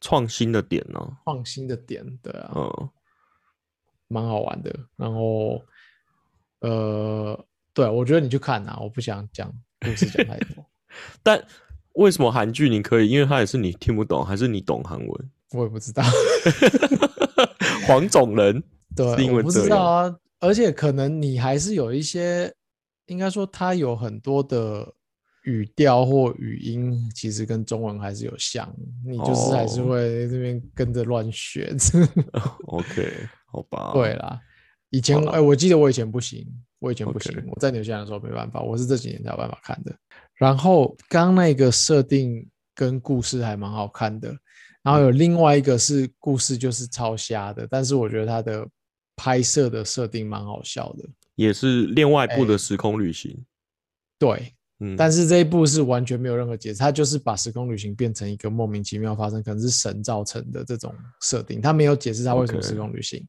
[0.00, 1.00] 创新的点呢。
[1.24, 2.90] 创新的点，对啊，嗯，
[4.06, 4.72] 蛮好玩的。
[4.94, 5.60] 然后，
[6.60, 10.64] 呃，对，我觉得你去看啊，我不想讲故事讲太多。
[11.20, 11.44] 但
[11.98, 13.08] 为什么韩剧你可以？
[13.10, 15.30] 因为它也是你听不懂，还是你懂韩文？
[15.52, 16.02] 我也不知道。
[17.86, 18.62] 黄种人，
[18.96, 20.16] 对，我不知道啊。
[20.40, 22.52] 而且可能你还是有一些。
[23.06, 24.86] 应该说，它有很多的
[25.44, 28.70] 语调或语音，其实跟中文还是有像。
[29.02, 31.74] 你就是还是会这边跟着乱学。
[32.68, 33.10] OK，
[33.46, 33.92] 好吧。
[33.94, 34.38] 对啦，
[34.90, 36.46] 以前哎，我记得我以前不行，
[36.80, 37.34] 我以前不行。
[37.46, 39.96] 我在纽西兰的时候没办法，我是这几年才有办法看的。
[40.38, 44.34] 然后刚那个设定跟故事还蛮好看的，
[44.82, 48.66] 然后有另外一个是故事就是超瞎的，但是我觉得它的
[49.16, 51.04] 拍摄的设定蛮好笑的。
[51.34, 53.44] 也是另外一部的时空旅行，
[54.18, 63.24] 对，嗯，但是这一部是完全没有任何解释，他就是把时空旅行变成一个莫名其妙发生，可能是神造成的这种设定，他没有解释他为什么时空旅行，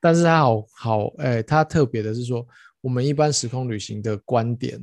[0.00, 2.46] 但是他好好，哎，他特别的是说，
[2.80, 4.80] 我们一般时空旅行的观点，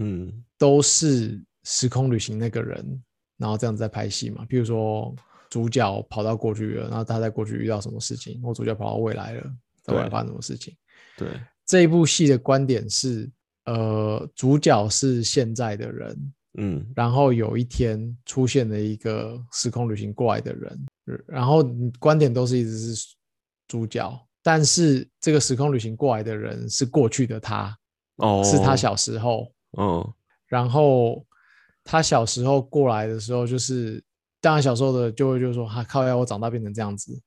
[0.00, 3.02] 嗯，都是时空旅行那个人，
[3.38, 5.14] 然后这样子在拍戏嘛，比如说
[5.48, 9.52] 主角跑到过去了，然后他在过去遇到什么事情，或主角跑到未来了，
[9.86, 10.76] 未来发生什么事情，
[11.16, 11.28] 对。
[11.66, 13.30] 这一部戏的观点是，
[13.66, 20.86] 呃，主角是现在的人，嗯，然后有一天出现了一个时空旅行过来的人，
[21.28, 21.62] 然后
[22.00, 23.14] 观点都是一直是
[23.68, 27.76] 主角，但是这个时空旅行过来的人是过去的他，
[28.16, 30.14] 哦，是他小时候，哦，
[30.46, 31.24] 然后
[31.84, 34.02] 他小时候过来的时候，就是
[34.40, 37.20] 当然小时候的就会就说，他靠，呀我长大变成这样子。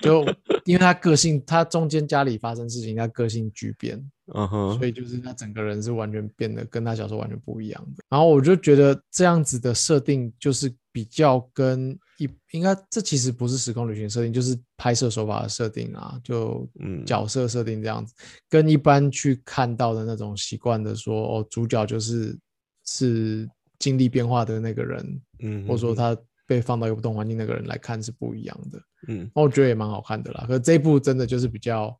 [0.00, 0.24] 就
[0.64, 3.98] 因为他个性，他中间家里发生事情，他个性巨变，
[4.34, 8.02] 嗯哼，所以就是他整个人是完全变得跟他小时候完全不一样的。
[8.08, 16.68] 然后我就觉得这样子的设定就是比较跟一应该这其实不是时空旅行设定，就是拍摄手法的设定啊，就
[17.04, 18.14] 角色设定这样子，
[18.48, 22.38] 跟一般去看到的那种习惯的说哦，主角就是
[22.84, 23.48] 是
[23.78, 26.16] 经历变化的那个人，嗯，或者说他。
[26.48, 30.44] 被放到一个不同环境那个人来看是不一样的，嗯，我觉得也蛮好看的啦。
[30.46, 31.92] 可这一部真的就是比较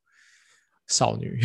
[0.87, 1.41] 少女，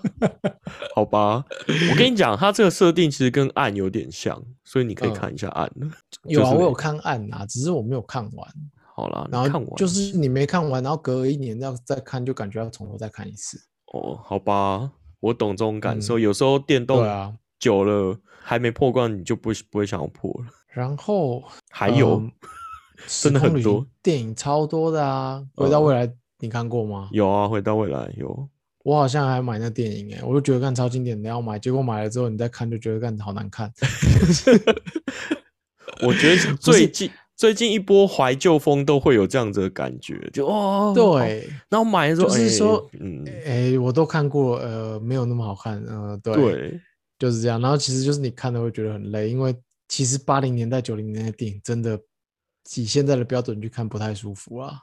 [0.94, 1.44] 好吧？
[1.90, 5.70] 我跟你讲，它这个设定其实跟暗有点像，所以你可以看一下暗。
[6.24, 8.48] 有啊，我有看暗啊，只是我没有看完。
[8.94, 13.58] 好了，然后看完就是你没看完，然后隔一年要再看，就感觉要从头再看一次。
[13.92, 16.18] 哦，好吧，我懂这种感受。
[16.18, 20.46] 有时候电动啊久了还没破关，你就不不会想要破了。
[20.68, 22.22] 然后还有，
[23.06, 25.44] 真的很多电影超多的啊！
[25.54, 26.10] 回到未来
[26.40, 27.08] 你看过吗？
[27.12, 28.48] 有啊，回到未来有。
[28.84, 33.72] 我好像还买那电影哎，我就觉得看超经典的要买，结果买了之后你再看就觉得看好难看。
[36.02, 46.78] 我觉得最近最近一波怀旧风都会有这样子的感觉，就哦对，然后买的时候就是说，嗯，哎，我都看过，呃，没有那么好看，嗯，对，
[47.18, 47.58] 就是这样。
[47.60, 49.54] 然后其实就是你看的会觉得很累，因为
[49.88, 51.98] 其实八零年代九零年代电影真的
[52.76, 54.74] 以现在的标准去看不太舒服啊。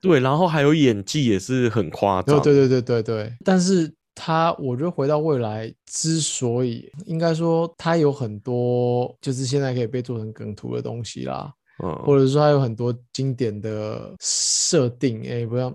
[0.00, 2.40] 对，然后还有演技也是很夸张。
[2.40, 15.72] 对对对对对但是他，我觉得回到未来之所以应该说他有很多就是现在可以被做成梗图的东西啦，嗯，或者说他有很多经典的设定，哎，不要，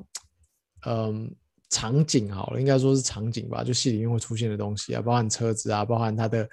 [0.86, 1.30] 嗯，
[1.70, 6.48] 场景好了，应该说是场景吧，就戏里面会出现的东西啊，包含车子啊，包含他的。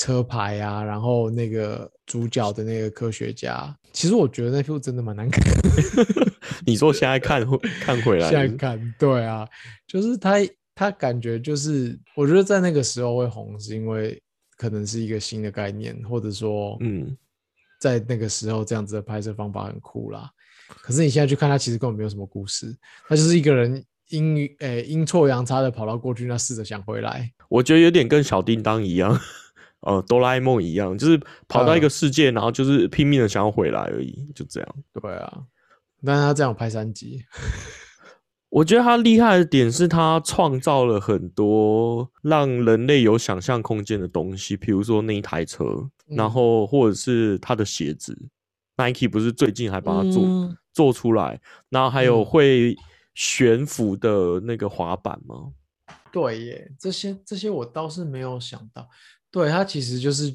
[0.00, 5.44] 车牌啊，然后那个主角的那个科学家，其实我觉得那部真的蛮难看。
[6.64, 7.46] 你说现在看
[7.82, 9.46] 看回来，现在看对啊，
[9.86, 10.36] 就是他
[10.74, 14.18] 他感觉就是，我觉得在那个时候会红，是因为
[14.56, 17.14] 可能是一个新的概念，或者说，嗯，
[17.78, 20.30] 在那个时候这样子的拍摄方法很酷啦。
[20.80, 22.74] 可是你现在去看，他其实根本没有什么故事，
[23.06, 27.30] 他就是一个人阴诶阴错阳差的跑到过去，那试着想回来。
[27.50, 29.20] 我觉得有点跟小叮当一样。
[29.80, 34.68] 呃，哆啦 A 梦一样，就是跑到一个世界，然后就是拼命的想要回来而已，就这样。
[34.92, 35.42] 对啊，
[36.04, 37.24] 但是他这样拍三集，
[38.50, 45.64] 我觉得他厉害的点是他创造了很多让人类有想象空间的东西，比如说那一台车，
[46.08, 48.16] 然后或者是他的鞋子
[48.76, 52.76] ，Nike 不是最近还把它做做出来，然后还有会
[53.14, 55.52] 悬浮的那个滑板吗？
[56.12, 58.88] 对耶，这些这些我倒是没有想到。
[59.30, 60.34] 对他其实就是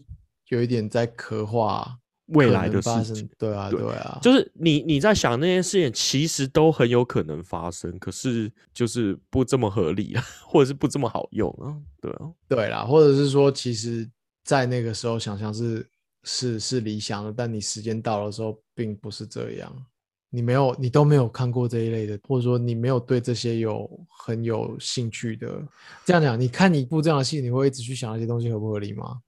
[0.49, 14.09] 有一点在刻画未来的事情，对啊，对啊，就是你你在想那些事情，其实都很有可能发生，可是就是不这么合理啊， 或者是不这么好用啊，对啊，对啦，或者是说，其实
[14.43, 15.87] 在那个时候想象是
[16.23, 19.85] 是是理想的，但你时间到了时候，并不是这样。
[20.35, 25.61] 你没有，你都没有看过这一类的，或者说你没有对这些有很有兴趣的。
[26.03, 29.21] 这样讲，你看一部这样的戏，你会一直去想那些东西合不合理吗？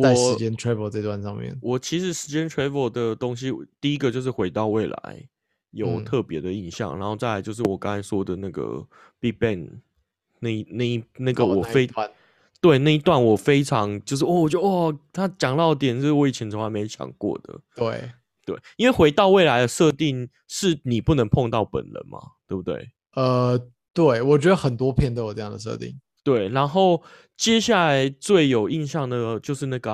[0.00, 5.28] 在时间 travel 这段上面，我其实时间 travel 的东西，第一个就是回到未来
[5.72, 8.86] 有特别的印象，然后再来就是我刚才说的那个
[9.18, 9.68] Big Bang
[10.38, 11.90] 那那那个我非
[12.60, 18.12] 对那一段我非常就是哦，我就哦，他讲到点是我以前从来没想过的，对。
[18.50, 22.88] 对，因为回到未来的设定是你不能碰到本人嘛，对不对？
[23.14, 23.58] 呃，
[23.92, 25.98] 对，我觉得很多片都有这样的设定。
[26.22, 27.02] 对，然后
[27.36, 29.90] 接下来最有印象的就是那个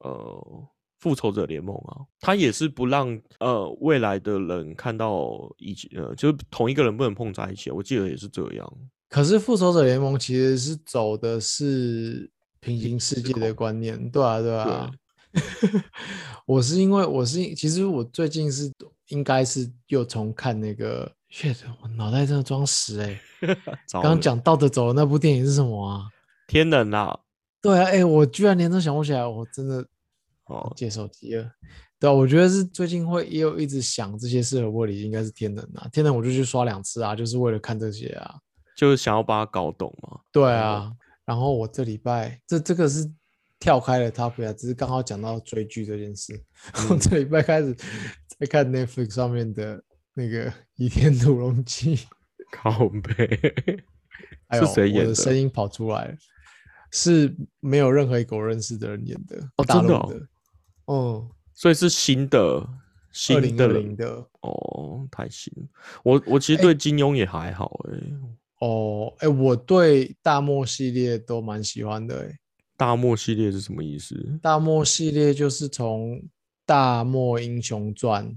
[0.00, 7.70] 呃，复仇者联盟啊，他也是不让呃未来的人看到一起，呃，就是同一个人不能碰在一起。
[7.70, 8.72] 我记得也是这样。
[9.08, 12.30] 可是复仇者联盟其实是走的是
[12.60, 14.90] 平行世界的观念，对啊，对啊。
[16.46, 18.70] 我是因为我是其实我最近是
[19.08, 23.20] 应该是又重看那个，shit，我脑袋真的装屎哎！
[23.92, 26.06] 刚刚讲倒着走的那部电影是什么啊？
[26.46, 27.18] 天冷啊！
[27.60, 29.84] 对啊，哎，我居然连都想不起来，我真的
[30.46, 31.50] 哦，借手机了。
[31.98, 35.88] 对啊，我觉得是最近会也有一直想这些事和玻璃，应该是天冷啊。
[35.90, 38.34] 天冷我就去刷两次啊，就是为了看这些啊，
[38.76, 40.20] 就是想要把它搞懂嘛。
[40.30, 40.92] 对啊，
[41.24, 43.10] 然后我这礼拜这这个是。
[43.64, 46.38] 跳开了 topic 啊，只是刚好讲到追剧这件事。
[46.90, 47.74] 我这礼拜开始
[48.38, 51.96] 在看 Netflix 上面的那个《倚天屠龙记》，
[52.52, 53.40] 靠背，
[54.52, 55.04] 是谁演的？
[55.04, 56.16] 我的声音跑出来了，
[56.92, 60.28] 是没有任何一个我认识的人演的，哦真的。
[60.84, 62.68] 哦，所以是新的，
[63.12, 64.28] 新的零的。
[64.42, 65.50] 哦，太新。
[66.02, 67.98] 我我其实对金庸也还好哎。
[68.60, 72.38] 哦，哎，我对大漠系列都蛮喜欢的哎。
[72.84, 74.14] 大漠系列是什么意思？
[74.42, 76.16] 大漠系列就是从
[76.66, 78.28] 《大漠英雄传》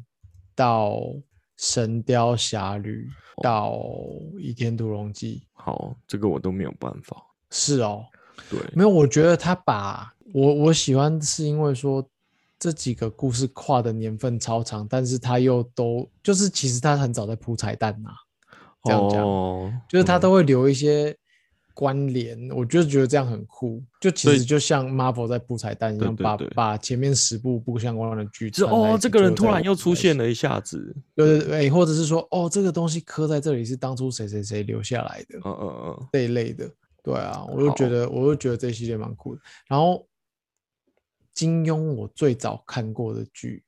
[0.55, 0.91] 到
[1.57, 3.09] 《神雕侠侣》
[3.43, 3.71] 到
[4.39, 5.43] 《倚天屠龙记》。
[5.61, 7.21] 好，这个我都没有办法。
[7.51, 8.05] 是哦，
[8.49, 8.89] 对，没有。
[8.89, 12.09] 我觉得他把我我喜欢是因为说
[12.57, 18.11] 这几个故事跨的年份超长，但是他又都就是其实他很早在铺彩蛋呐。
[18.85, 21.13] 这样讲，就是他都会留一些。
[21.77, 36.67] 关联，我就觉得这样很酷，就其实就像 Marvel 在布彩蛋一样，把把前面十部不相关的剧，哦，这个人突然又出现了一下子，对对对，或者是说，哦，这个东西刻在这里是当初谁谁谁留下来的，嗯嗯嗯，这一类的，
[37.03, 39.41] 对啊，我就觉得，我就觉得这系列蛮酷的。
[39.67, 40.03] 然后
[41.31, 43.63] 金庸我最早看过的剧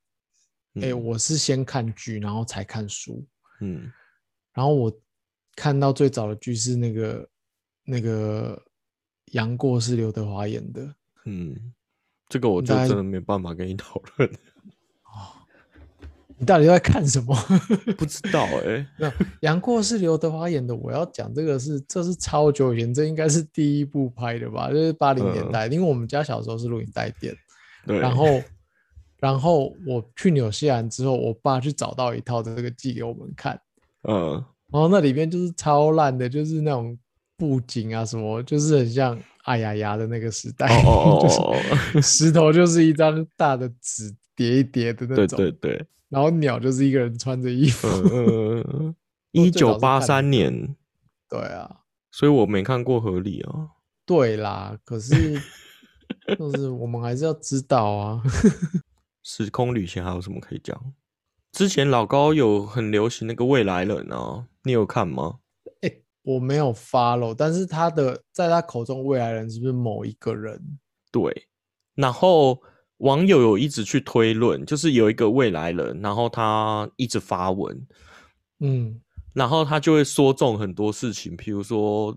[0.82, 3.24] 哎，我是先看剧，然后才看书。
[3.62, 3.92] 嗯，
[4.52, 4.92] 然后我
[5.56, 7.30] 看到最早的剧是那个
[7.90, 8.62] 那个
[9.32, 10.94] 杨过是刘德华演的。
[11.26, 11.74] 嗯，
[12.28, 14.30] 这个我就真的没办法跟你讨论。
[14.30, 15.36] 哦
[16.42, 17.36] 你到底在看什么？
[17.98, 18.88] 不知道哎。
[18.98, 20.74] 那杨过是刘德华演的。
[20.74, 24.70] 我要讲这个是，这是超久以前，这应该是第一部拍的吧？
[24.70, 27.36] 就是八零年代，因为我们家小时候是录影带店。
[27.86, 28.00] 对。
[28.00, 28.42] 然后，
[29.20, 33.60] 然后我去纽西兰之后，我爸去找到一套这个寄给我们看。
[34.04, 34.42] 嗯。
[34.72, 36.98] 然后那里面就是超烂的，就是那种
[37.40, 40.68] 布景啊什么，就是很像爱牙牙的那个时代。
[40.84, 41.20] 哦
[41.94, 45.38] 就是石头就是一张大的纸叠一叠的那种。
[45.38, 45.86] 对对对。
[46.10, 47.88] 然后鸟就是一个人穿着衣服。
[49.32, 50.76] 一九八三年，
[51.30, 53.70] 对啊，所以我没看过合理啊。
[54.06, 55.40] 对啦，可是
[56.38, 58.24] 就是我们还是要知道啊。
[59.24, 60.94] 时空旅行还有什么可以讲？
[61.52, 65.36] 之前老高有很流行那个未来人啊，你有看吗？
[66.24, 70.80] 哎，我没有 follow，但是他的在他口中未来人是不是某一个人？
[71.12, 71.48] 对，
[71.96, 72.62] 然后。
[73.00, 77.88] 网友有一直去推论，就是有一个未来人，然后他一直发文，
[78.60, 79.00] 嗯，
[79.32, 82.14] 然后他就会说中很多事情，譬如说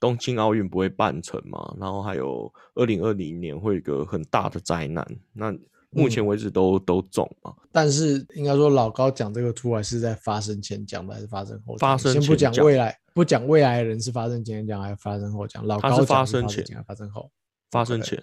[0.00, 5.54] 东京奥运不会办成嘛，然后还有二零二零年会有一个很大的灾难，那
[5.96, 7.54] 目前为止都都中嘛。
[7.72, 11.76] 但是应该说老高讲这个出来是在发生前讲的还是发生后？
[11.78, 15.66] 发生先不讲未来，不讲未来的人是发生前讲还是发生后讲？
[15.66, 17.30] 老高发生前还是发生后？
[17.70, 18.22] 发生前。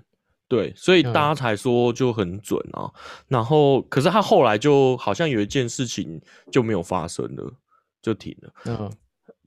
[0.49, 2.91] 对，所以大家才说就很准啊。
[3.27, 7.51] 然后，可是他后来就好像有一件事情就没有发生了，
[8.03, 8.53] 就停了。
[8.65, 8.91] 嗯，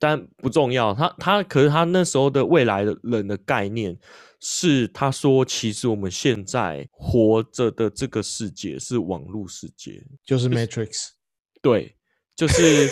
[0.00, 0.92] 但不重要。
[0.92, 3.96] 他他可是他那时候的未来的人的概念
[4.40, 11.08] 是，他说其实我们现在活着的这个世界是网络世界，就是 Matrix。
[11.60, 11.96] 对，
[12.34, 12.90] 就是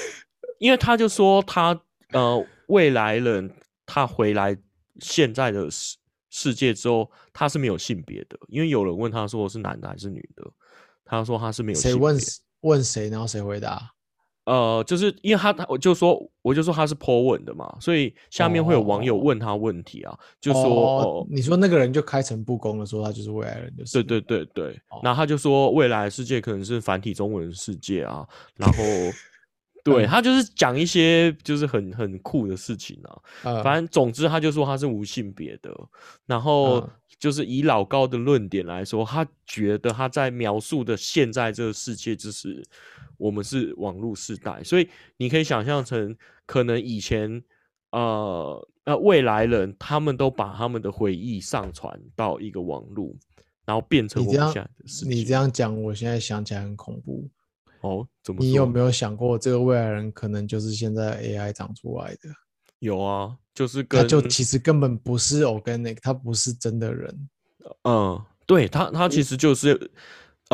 [0.58, 1.80] 因为他就说他
[2.12, 3.54] 呃未来人
[3.86, 4.56] 他回来
[5.00, 5.96] 现在的世
[6.30, 7.10] 世界之后。
[7.36, 10.48] 他是没有性别的，因为有人问他说是男的还是女的，
[11.04, 11.80] 他说他是没有。
[11.80, 12.16] 谁问
[12.60, 13.90] 问谁，然后谁回答？
[14.44, 28.26] 呃，就是因为他他我就说我就说他是 po 问的嘛，所以下面会有网友问他问题啊，就说哦，你说那个人就开诚布公的说他就是未来人，就是对对对对，然后他就说未来世界可能是繁体中文世界啊，
[28.56, 28.76] 然后。
[29.84, 32.98] 对他就是讲一些就是很很酷的事情
[33.42, 35.70] 啊，反正总之他就说他是无性别的，
[36.24, 42.64] 然后就是以老高的论点来说，他觉得他在描述的现在这个世界就是
[43.16, 47.42] 我们是网络世代，所以你可以想象成可能以前
[47.90, 53.14] 呃呃未来人他们都把他们的回忆上传到一个网络，
[53.64, 55.14] 然后变成我们现在的世界。
[55.14, 57.28] 你这样讲，我现在想起来很恐怖。
[57.80, 58.42] 哦，怎么？
[58.42, 62.30] 你有没有想过，这个未来人可能就是现在 AI 长出来的？
[62.78, 67.28] 有啊，就是他就其实根本不是 organic，他不是真的人。
[67.84, 69.90] 嗯，对他，他其实就是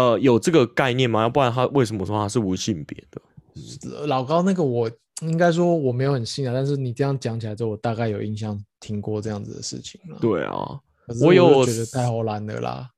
[0.00, 4.06] 呃有这个概念吗，要不然他为什么说他是无性别的？
[4.06, 4.90] 老高那个我
[5.22, 10.18] 应该说我没有很信啊，但是你这样讲起来之后，我大概有印象听过这样子的事情了。
[10.20, 10.80] 对啊，
[11.22, 12.90] 我有觉得太好蓝了啦。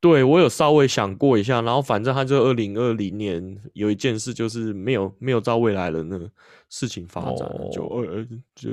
[0.00, 6.28] 对，我有稍微想过一下，然后反正他就二零二零年有一件事，就是没有没有照未来的那个
[6.68, 8.26] 事情发展，就二
[8.56, 8.70] 就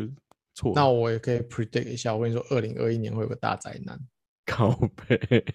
[0.55, 0.73] 错。
[0.73, 3.99] 那我也可以 predict 一下，我跟你说，二零二一年会有个大灾难。
[4.49, 4.71] 靠
[5.07, 5.45] 背，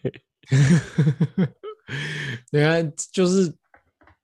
[2.52, 3.52] 你看，就是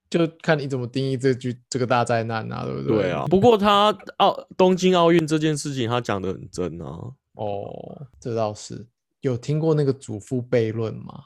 [0.08, 2.96] 就看你怎么定义这句这个大灾难啊，对不对？
[3.02, 3.26] 对啊。
[3.26, 7.12] 不过他奥东京奥运这件事情，他讲的很真啊。
[7.34, 8.86] 哦，这倒是
[9.20, 11.24] 有听过那个祖父悖论吗？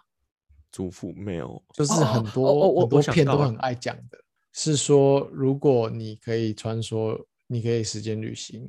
[0.70, 4.18] 祖父没有，就是很多很多片都很爱讲的，
[4.52, 8.68] 是说如果你可以穿梭，你可以时间旅行，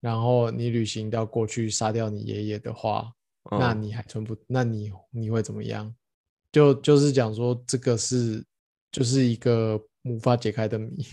[0.00, 3.12] 然后你旅行到过去杀掉你爷爷的话，
[3.50, 4.36] 那你还存不？
[4.48, 5.94] 那你你会怎么样？
[6.54, 8.42] 就就是讲说这个是
[8.92, 11.04] 就是一个无法解开的谜。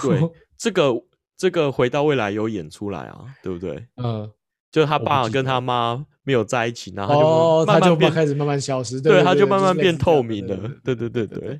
[0.00, 0.94] 对，这个
[1.36, 3.86] 这个回到未来有演出来啊，对不对？
[3.96, 4.30] 嗯。
[4.72, 11.58] 就是他爸跟他妈没有在一起，然后就慢开始慢慢消失，对，他就慢慢变透明了，对对对对。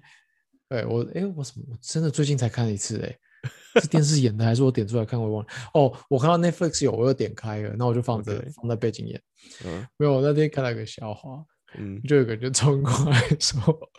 [0.68, 1.64] 对我，哎，我什么？
[1.70, 5.18] 我真的最近才看了一次，哎，是电视演的还是我点出来看？
[5.18, 5.48] 我忘了。
[5.72, 9.18] 哦，我看到 Netflix 有，我又点开了，那我就放着放在背景演。
[9.64, 11.42] 嗯，没有，我那天看到一个笑话，
[11.78, 13.90] 嗯，就有个人就冲过来说：“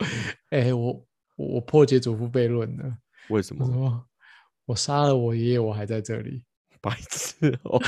[0.50, 1.06] 哎，我
[1.36, 2.98] 我破解祖父悖论了。”
[3.30, 4.04] 为什么？
[4.66, 6.44] 我杀了我爷爷，我还在这里。
[6.80, 7.82] 白痴哦！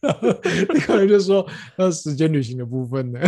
[0.00, 1.46] 那个人就说
[1.76, 3.20] ：“那时间旅行的部分呢？”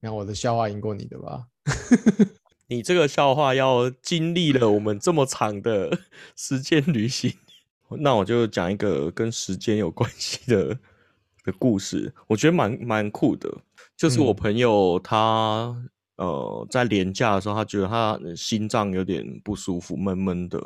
[0.00, 1.46] 然然我的笑话赢过你的吧？
[2.68, 5.98] 你这个笑话要经历了我们这么长的
[6.36, 7.32] 时间旅行，
[7.98, 10.78] 那我就讲一个跟时间有关系的
[11.42, 13.48] 的故事，我觉得蛮蛮酷的。
[13.96, 15.76] 就是我朋友他
[16.16, 20.60] 呃在年假的时候，他觉得他心脏有点不舒服，闷闷的，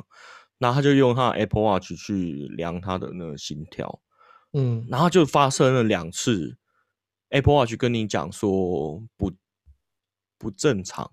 [0.58, 4.00] 那他就用他 Apple Watch 去量他的那个心跳，
[4.52, 6.56] 嗯，然后就发生了两次
[7.30, 9.32] ，Apple Watch 跟你讲说不
[10.38, 11.10] 不正常。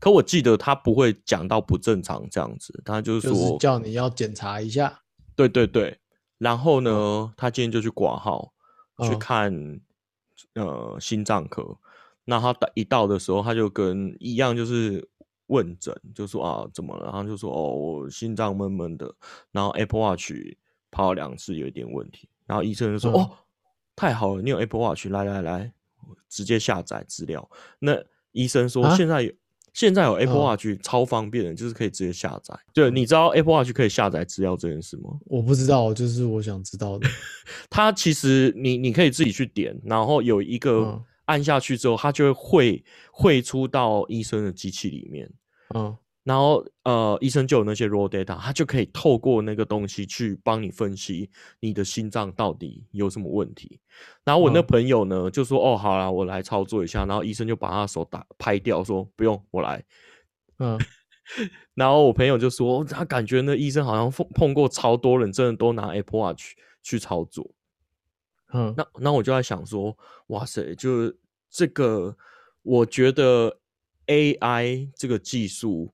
[0.00, 5.02] 可我记得他不会讲到不正常这样子，他就是说叫你要检查一下。
[5.34, 5.98] 对对对，
[6.38, 8.52] 然后呢，他今天就去挂号
[9.02, 9.80] 去看
[10.54, 11.76] 呃心脏科。
[12.24, 15.08] 那他一到的时候，他就跟一样就是
[15.46, 17.04] 问诊，就说啊怎么了？
[17.04, 19.14] 然后就说哦我心脏闷闷的，
[19.50, 20.32] 然后 Apple Watch
[20.90, 22.28] 跑两次有一点问题。
[22.46, 23.30] 然后医生就说哦
[23.96, 25.72] 太好了，你有 Apple Watch，来来来，
[26.28, 27.48] 直接下载资料。
[27.78, 29.32] 那医生说现在有。
[29.78, 32.52] 现在有 Apple Watch 超方便的，就是可以直接下载。
[32.74, 35.10] 对，你知道 Apple Watch 可以下载资料这件事吗？
[35.26, 37.06] 我不知道，就是我想知道的。
[37.70, 45.30] 它其实你你可以自己去点，然后有一个按下去之后，它就会汇汇出到医生的机器里面。
[45.76, 45.96] 嗯。
[46.28, 53.80] 然后，呃，医生就有那些 raw data，他就可以透过那个东西去帮你分析你的心脏到底有什么问题。
[54.24, 59.82] 然后我那朋友呢就说：“哦，好了，我来操作一下。”然后医生就把他手打拍掉，说：“不用，我来。”
[60.60, 60.78] 嗯。
[61.72, 66.52] 然后我朋友就说：“他感觉那医生好像碰碰过超多人，真的都拿 Apple Watch
[66.82, 67.50] 去操作。”
[68.52, 68.74] 嗯。
[68.76, 69.96] 那那我就在想说
[70.28, 71.18] ：“哇塞，就是
[71.48, 72.14] 这个，
[72.60, 73.60] 我觉得
[74.08, 75.90] AI 这个技术。”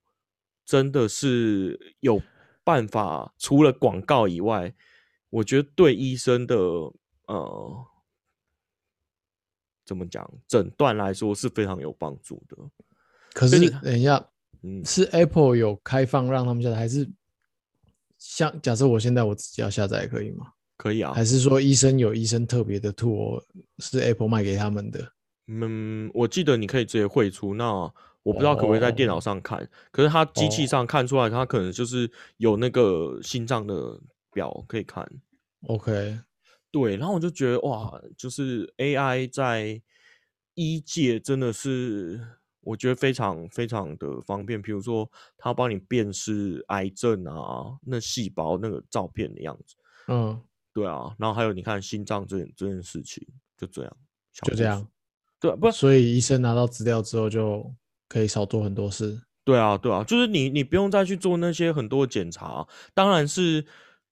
[0.64, 2.20] 真的是有
[2.64, 4.74] 办法，除了广告以外，
[5.28, 6.56] 我觉得对医生的
[7.26, 7.86] 呃，
[9.84, 12.56] 怎么讲诊断来说是非常有帮助的。
[13.34, 14.26] 可是等一下，
[14.62, 17.06] 嗯，是 Apple 有开放让他们下载，还是
[18.16, 20.46] 像假设我现在我自己要下载可以吗？
[20.78, 21.12] 可以啊。
[21.12, 23.42] 还是说医生有医生特别的 tool
[23.78, 25.12] 是 Apple 卖给他们的？
[25.48, 27.92] 嗯，我记得你可以直接汇出那。
[28.24, 34.00] 我不知道可不可以在电脑上看，可是它机器上看出来，它可能就是有那个心脏的
[34.32, 35.06] 表可以看。
[35.66, 36.18] OK，
[36.70, 39.80] 对，然后我就觉得哇，就是 AI 在
[40.54, 42.18] 医界真的是
[42.62, 44.60] 我觉得非常非常的方便。
[44.60, 49.76] 比如说，它帮你辨识癌症啊，那细胞那个照片的样子。
[50.08, 50.40] 嗯，
[50.72, 53.22] 对啊，然后还有你看心脏这这件事情，
[53.58, 53.96] 就这样，
[54.32, 54.88] 就这样，
[55.38, 57.70] 对，不，所以医生拿到资料之后就。
[58.14, 62.64] 可以少做很多事，对啊，对啊，就是你，你不用再去做那些很多的检查。
[62.94, 63.66] 当然是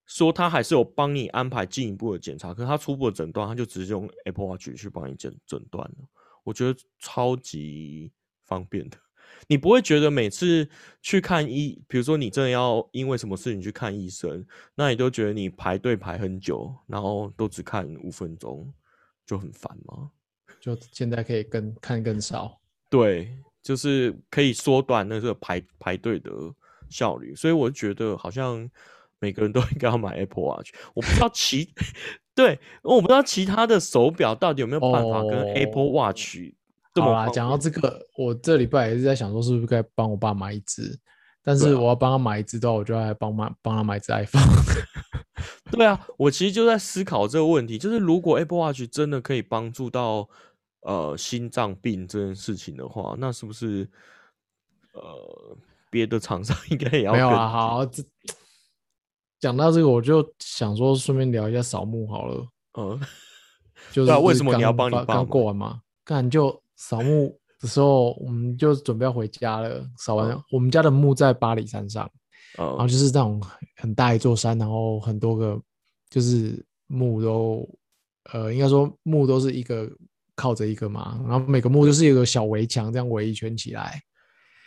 [0.06, 6.08] 说他还是有帮你安排进一步的检查，可是他初步的诊断，他就直接用 Apple Watch 去帮你诊诊断了。
[6.42, 8.10] 我觉得超级
[8.44, 8.98] 方便的，
[9.46, 10.68] 你不会觉得每次
[11.00, 14.44] 去看医，比如说你真的要因为什么事情去看医生，
[14.74, 18.74] 那你都觉得你排队排很久，然后都只看五分钟，
[19.24, 20.10] 就很烦吗？
[20.60, 23.38] 就现在可以更看更少，对。
[23.62, 26.30] 就是可以缩短那个排排队的
[26.90, 28.68] 效率，所以我觉得好像
[29.20, 30.72] 每个人都 应该要买 Apple Watch。
[30.94, 31.72] 我不知道其
[32.34, 36.38] 对，我不知道其他的手表到底有没有办法跟 Apple Watch
[36.92, 40.98] 这么啦讲到这个，我这礼拜也是在想说，是不是该帮我爸买一只？
[41.44, 44.42] 但是我要帮他买一只的话，我就要帮妈帮他买只 iPhone。
[45.70, 50.28] 对啊，我其实就在思考这个问题，就是如果 Apple Watch 真的可以帮助到。
[50.82, 53.88] 呃，心脏病这件事情的话，那是不是
[54.94, 55.56] 呃
[55.90, 57.12] 别的厂商 应该也要？
[57.12, 58.02] 没有啊，好，这
[59.38, 62.44] 讲到这个，我就想说顺便聊一下扫墓好了。
[62.78, 63.00] 嗯，
[63.92, 65.04] 就是为什么你要帮你爸？
[65.04, 65.80] 刚过完嘛？
[66.04, 69.88] 干就扫墓的时候，我们就准备要回家了。
[69.98, 72.10] 扫完，我们家的墓在巴黎山上，
[72.56, 73.40] 然后就是那种
[73.76, 75.60] 很大一座山，然后很多个
[76.10, 77.68] 就是墓都，
[78.32, 79.88] 呃，应该说墓都是一个。
[80.42, 84.02] 靠着一个嘛，然后每个墓就是有个小围墙，这样围一圈起来。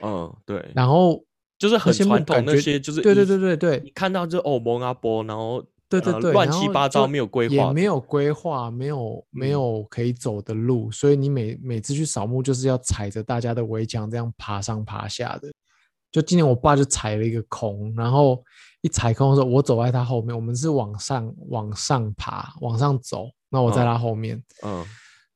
[0.01, 0.65] 嗯，对。
[0.73, 1.21] 然后
[1.57, 3.81] 就是很传统那些，就是对对对对对。
[3.83, 15.51] 你看到就哦蒙阿波，然后对对对，乱七八糟，没有规划，也没有规划，没有没有可以走的路，所以你每每次去扫墓就是要踩着大家的围墙这样爬上爬下的。
[16.09, 18.41] 就今年我爸就踩了一个空，然后
[18.79, 24.85] 一踩空的时候，我走在他后面，我们是往上往上爬，往上走，那我在他后面，嗯。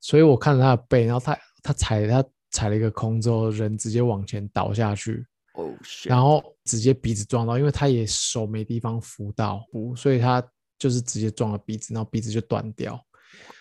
[0.01, 5.71] 所以我看着他的背，然后他他踩他踩了一个空之后，人直接往前倒下去，哦，
[6.05, 10.43] 然后直接鼻子撞到，因为他也手没地方扶到，扶，所以他
[10.77, 12.99] 就是直接撞了鼻子，然后鼻子就断掉。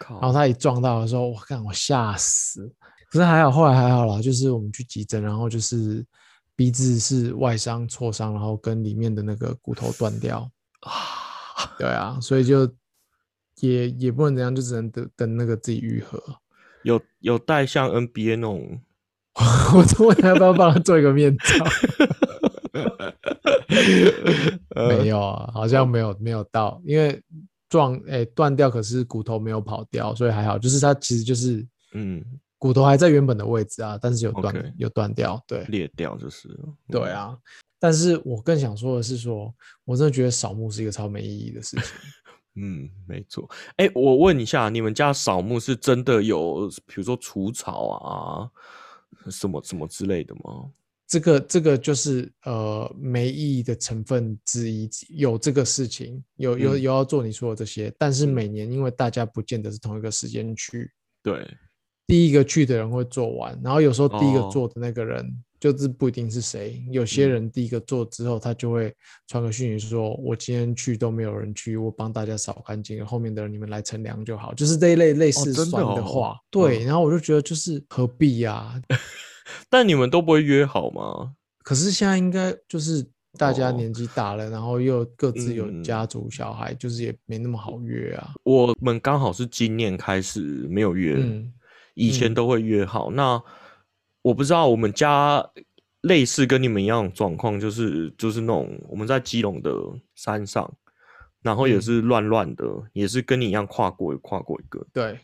[0.08, 2.72] 然后他一撞到的时候，我看我吓死，
[3.10, 6.04] 可是还好，后来还好啦，就是我们去急诊，然后就是
[6.56, 12.66] 鼻子是外伤挫伤，然后跟里面的那个骨头断掉啊，对啊，所以就
[13.60, 16.22] 也也不能怎样，就只能等等那个自己愈合。
[16.84, 18.80] 有有带像 NBA 那种，
[19.74, 21.64] 我就问他要不要帮他做一个面罩。
[24.88, 27.20] 没有啊，好像没有没有到，因为
[27.68, 30.58] 撞哎断掉，可是骨头没有跑掉，所以还好。
[30.58, 32.24] 就是它其实就是嗯，
[32.58, 36.48] 骨头还在原本的位置啊，但是有断有断掉，对，裂掉就是。
[36.88, 37.36] 对啊，
[37.78, 39.52] 但是我更想说的是，说
[39.84, 41.84] 我真的觉得扫墓是一个超没意义的事情。
[42.60, 43.48] 嗯，没错。
[43.76, 48.50] 哎，我问一下，你们家扫墓是真的有，比如说除草啊，
[49.30, 50.70] 什么什么之类的吗？
[51.06, 60.92] 这个这个就是呃没意义的成分之一，有这个事情，有有有要做你说的这些，但是每年因为大家不见得是同一个时间去，
[61.22, 61.48] 对，
[62.06, 65.24] 第一个去的人会做完，然后有时候第一个做的那个人
[65.60, 68.94] 就是不一定是谁，有些人第一个做之后，他就会
[69.26, 78.80] 传个讯息说，我今天去都没有人去，我帮大家扫干净，后面的人你们来乘凉就好，就是这一类类似算的话，对，然后我就觉得就是何必呀。
[79.68, 81.32] 但你们都不会约好吗？
[81.64, 83.04] 可是现在应该就是
[83.36, 88.30] 大家年纪大了，然后又各自有家族小孩，就是也没那么好约啊。
[88.44, 90.40] 我们刚好是今年开始
[90.70, 91.18] 没有约，
[91.94, 93.10] 以前都会约好。
[93.10, 93.42] 那
[94.28, 95.42] 我不知道我们家
[96.02, 99.72] 类似跟你们一样的状况，就是就是那种我们在基隆的
[100.14, 100.72] 山上，
[101.42, 104.86] 然后也是乱乱的，也是跟你一样跨过跨过一个。
[104.92, 105.18] 对，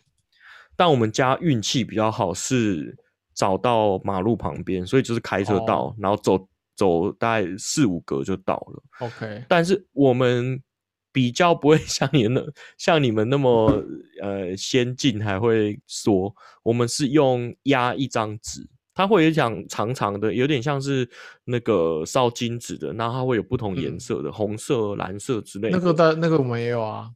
[0.75, 2.97] 但我们家运气比较好是。
[3.37, 8.81] 找到马路旁边，所以就是开车到，然后走走大概四五格就到了。
[8.99, 10.63] OK，但是我们
[11.11, 12.41] 比较不会像你那
[12.79, 13.83] 像你们那么
[14.21, 16.33] 呃先进，还会说
[16.63, 18.65] 我们是用压一张纸，
[18.95, 21.07] 它会有讲长长的，有点像是
[21.43, 25.77] 那个烧金纸的，那它会有不同颜色的，红色、蓝色之类的。
[25.77, 27.11] 那个的，那个我们也有啊，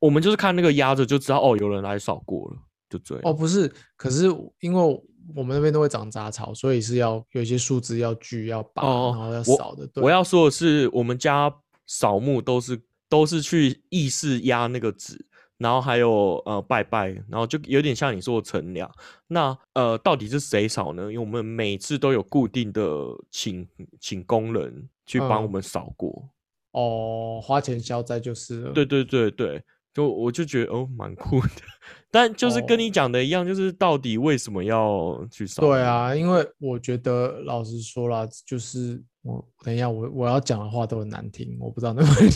[0.00, 2.56] 我们就是看那个压着就知道哦，有人来扫过了，
[2.90, 3.22] 就这样。
[3.24, 4.24] 哦，不是，可是
[4.58, 5.02] 因为。
[5.36, 9.86] 我们那边都会长杂草，所以是要有一些树枝要锯要拔，然后要扫的。
[9.96, 11.54] 我要说的是，我们家
[11.86, 15.22] 扫墓都是都是去意识压那个纸，
[15.58, 18.90] 然后还有呃拜拜，然后就有点像你说的乘凉。
[19.26, 21.02] 那呃到底是谁扫呢？
[21.02, 22.82] 因为我们每次都有固定的
[23.30, 23.68] 请
[24.00, 26.28] 请工人去帮我们扫过。
[26.72, 28.72] 哦，花钱消灾就是了。
[28.72, 29.62] 对对对对。
[29.94, 31.48] 就我就觉得哦，蛮酷的，
[32.12, 35.60] 但就是跟你讲的一样，就是到底为什么要去扫？
[35.60, 42.30] 对啊，因为我觉得老实说啦，就是我等一下我我要讲的话都很难听，我不知道能不能。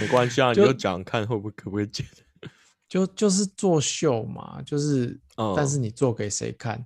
[0.00, 2.04] 没关系啊，你就讲看会不会可不可以剪。
[2.90, 5.16] 就就是作秀嘛，就是，
[5.56, 6.84] 但是你做给谁看？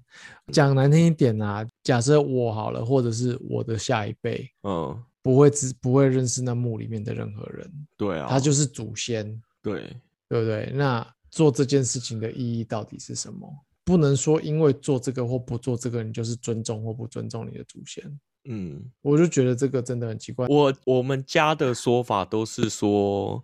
[0.52, 7.72] 讲难听一点啊，假设我好了，或者是我的下一辈，嗯，不会知不会认识那墓里面的任何人。
[7.96, 9.42] 对啊，他就是祖先。
[9.62, 9.96] 对
[10.28, 10.70] 对不对？
[10.74, 13.48] 那做这件事情的意义到底是什么？
[13.82, 18.20] 不能说因为做这个或不做这个，你就是尊重或不尊重你的祖先。
[18.44, 20.46] 嗯，我就觉得这个真的很奇怪。
[20.48, 23.42] 我我们家的说法都是说，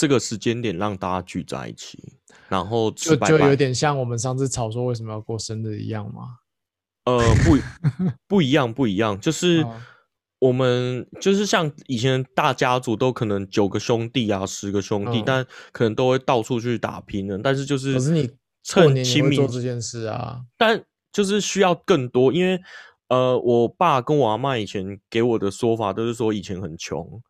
[0.00, 2.16] 这个时间点让大家聚在一起，
[2.48, 6.38] 然后就就有点像我们上次吵说为什么要过生日一样吗？
[7.04, 7.58] 呃，不
[8.26, 9.66] 不一样，不一样，就是。
[10.40, 17.38] 我们就是像以前大家族都可能九个兄弟啊，十个兄弟，但可能都会到处去打拼的。
[17.38, 18.30] 但是就是，可是你
[18.62, 20.82] 趁亲民做这件事啊，但
[21.12, 22.58] 就是需要更多，因为
[23.10, 27.20] 呃，我爸跟我阿妈以前给我的说法都是说以前很穷，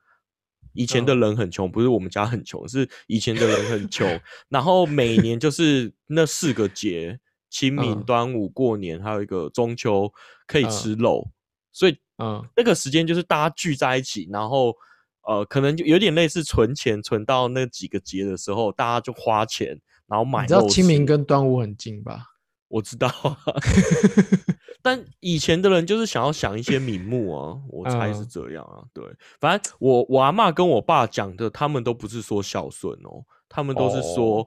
[0.72, 4.20] 以前的人很穷，不是我们家很穷，是以前的人很穷。
[4.48, 7.18] 然后每年就是那四个节：
[7.48, 10.12] 清明、端午、过年，还有一个中秋，
[10.46, 11.30] 可以吃肉，
[11.72, 11.96] 所以。
[12.22, 14.76] 嗯，那个时间就是大家聚在一起，然后
[15.26, 19.68] 呃，可能就有点类似存钱，存到那几个节的时候，大家就花钱，
[20.06, 20.42] 然后买。
[20.42, 22.26] 你知道清明跟端午很近吧？
[22.68, 23.08] 我知道，
[24.83, 28.83] 但以前的人就是想要想一些名目啊，我猜是这样啊。
[28.93, 29.05] 对，
[29.41, 34.47] 反正我我阿妈跟我爸讲的，他们都不是说孝顺哦，他们都是说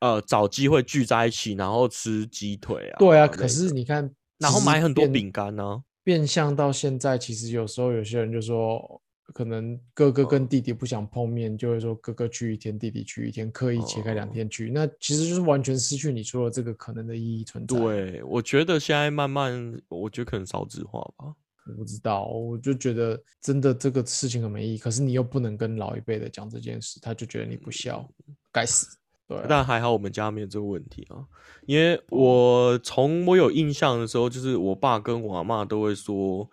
[0.00, 2.98] 呃找机会聚在一起，然后吃鸡腿啊。
[2.98, 5.82] 对啊，可是你看，然后买很多饼干呢。
[6.02, 9.00] 变相到现在，其实有时候有些人就说，
[9.32, 17.78] 可能哥哥跟弟弟不想碰面，就会说哥哥去一天，弟弟去一天，刻意切开两天去，那其实就是完全失去你说的这个可能的意义存在。
[17.78, 21.34] 对，我觉得现在慢慢，我觉得可能少子化吧。
[21.66, 24.78] 我不知道，我就觉得真的这个事情很没意义。
[24.78, 28.06] 可是你又不能跟老一辈的讲这件事，他就觉得你不孝，
[28.52, 28.98] 该死。
[29.26, 31.24] 对，但还好我们家没有这个问题啊，
[31.64, 36.46] 因为我从我有印象的时候，就是我爸跟我阿妈都会说，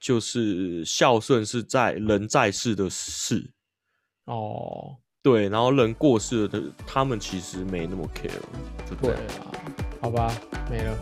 [0.00, 3.52] 就是孝顺是在人在世的事。
[4.24, 8.30] 哦，对，然后人过世的，他们其实没那么 care，
[8.88, 9.20] 就对啊，
[10.00, 10.32] 好吧，
[10.70, 10.96] 没了。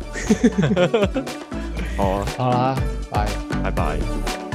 [1.97, 3.29] 好啊，好啦，拜
[3.63, 4.48] 拜拜。